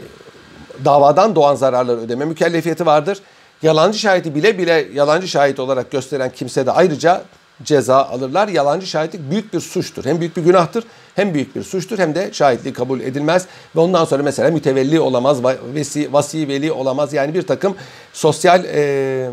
[0.85, 3.19] davadan doğan zararları ödeme mükellefiyeti vardır.
[3.61, 7.21] Yalancı şahidi bile bile yalancı şahit olarak gösteren kimse de ayrıca
[7.63, 8.47] ceza alırlar.
[8.47, 10.05] Yalancı şahitlik büyük bir suçtur.
[10.05, 10.83] Hem büyük bir günahtır
[11.15, 13.45] hem büyük bir suçtur hem de şahitliği kabul edilmez.
[13.75, 17.13] Ve ondan sonra mesela mütevelli olamaz, vasi, vasi veli olamaz.
[17.13, 17.75] Yani bir takım
[18.13, 19.29] sosyal e,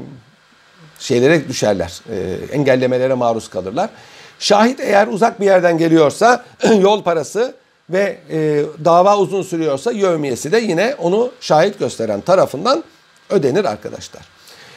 [0.98, 2.00] şeylere düşerler.
[2.10, 3.90] E, engellemelere maruz kalırlar.
[4.38, 6.44] Şahit eğer uzak bir yerden geliyorsa
[6.80, 7.54] yol parası
[7.90, 12.84] ve e, dava uzun sürüyorsa yövmiyesi de yine onu şahit gösteren tarafından
[13.30, 14.22] ödenir arkadaşlar.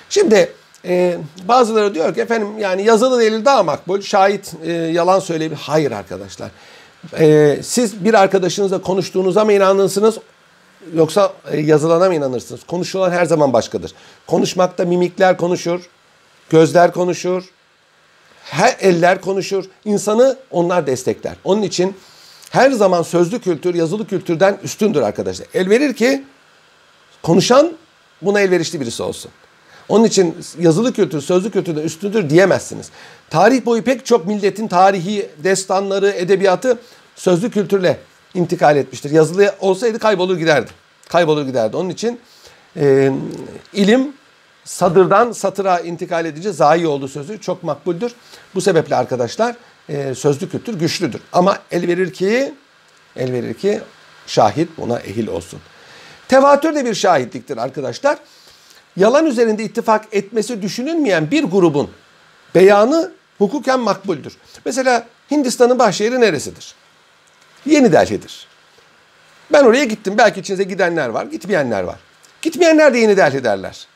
[0.09, 0.53] Şimdi
[0.85, 5.59] e, bazıları diyor ki efendim yani yazılı delil daha makbul, şahit e, yalan söyleyebilir.
[5.61, 6.51] Hayır arkadaşlar.
[7.19, 10.17] E, siz bir arkadaşınızla konuştuğunuza mı inanırsınız
[10.93, 12.63] yoksa e, yazılana mı inanırsınız?
[12.63, 13.93] Konuşulan her zaman başkadır.
[14.27, 15.89] Konuşmakta mimikler konuşur,
[16.49, 17.43] gözler konuşur,
[18.43, 19.65] her eller konuşur.
[19.85, 21.35] İnsanı onlar destekler.
[21.43, 21.95] Onun için
[22.51, 25.47] her zaman sözlü kültür yazılı kültürden üstündür arkadaşlar.
[25.53, 26.23] El verir ki
[27.21, 27.71] konuşan
[28.21, 29.31] buna elverişli birisi olsun.
[29.89, 32.89] Onun için yazılı kültür sözlü kültürden üstündür diyemezsiniz.
[33.29, 36.79] Tarih boyu pek çok milletin tarihi, destanları, edebiyatı
[37.15, 37.99] sözlü kültürle
[38.33, 39.11] intikal etmiştir.
[39.11, 40.71] Yazılı olsaydı kaybolur giderdi.
[41.09, 41.77] Kaybolur giderdi.
[41.77, 42.19] Onun için
[42.77, 43.11] e,
[43.73, 44.13] ilim
[44.63, 48.11] sadırdan satıra intikal edince zayi olduğu sözü çok makbuldür.
[48.55, 49.55] Bu sebeple arkadaşlar
[49.89, 51.21] e, sözlü kültür güçlüdür.
[51.33, 52.53] Ama el verir ki
[53.15, 53.81] el verir ki
[54.27, 55.59] şahit buna ehil olsun.
[56.27, 58.17] Tevatür de bir şahitliktir arkadaşlar.
[58.97, 61.89] Yalan üzerinde ittifak etmesi düşünülmeyen bir grubun
[62.55, 64.37] beyanı hukuken makbuldür.
[64.65, 66.75] Mesela Hindistan'ın başşehri neresidir?
[67.65, 68.47] Yeni Delhi'dir.
[69.53, 70.13] Ben oraya gittim.
[70.17, 71.99] Belki içinize gidenler var, gitmeyenler var.
[72.41, 73.87] Gitmeyenler de Yeni Delhi derler.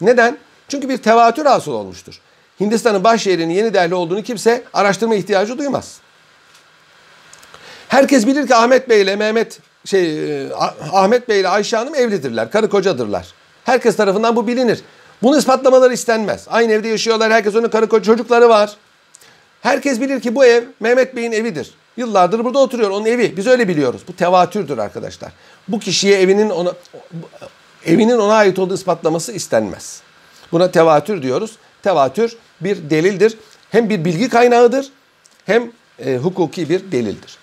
[0.00, 0.38] Neden?
[0.68, 2.20] Çünkü bir tevatür hasıl olmuştur.
[2.60, 5.98] Hindistan'ın Bahşehir'in Yeni Delhi olduğunu kimse araştırma ihtiyacı duymaz.
[7.88, 10.52] Herkes bilir ki Ahmet Bey ile Mehmet şey e,
[10.92, 13.26] Ahmet Bey ile Ayşe Hanım evlidirler, karı kocadırlar.
[13.64, 14.80] Herkes tarafından bu bilinir.
[15.22, 16.46] Bunu ispatlamaları istenmez.
[16.50, 18.76] Aynı evde yaşıyorlar, herkes onun karı koca çocukları var.
[19.62, 21.74] Herkes bilir ki bu ev Mehmet Bey'in evidir.
[21.96, 23.36] Yıllardır burada oturuyor onun evi.
[23.36, 24.02] Biz öyle biliyoruz.
[24.08, 25.32] Bu tevatürdür arkadaşlar.
[25.68, 26.72] Bu kişiye evinin ona
[27.86, 30.02] evinin ona ait olduğu ispatlaması istenmez.
[30.52, 31.56] Buna tevatür diyoruz.
[31.82, 33.36] Tevatür bir delildir.
[33.70, 34.90] Hem bir bilgi kaynağıdır
[35.46, 37.38] hem e, hukuki bir delildir.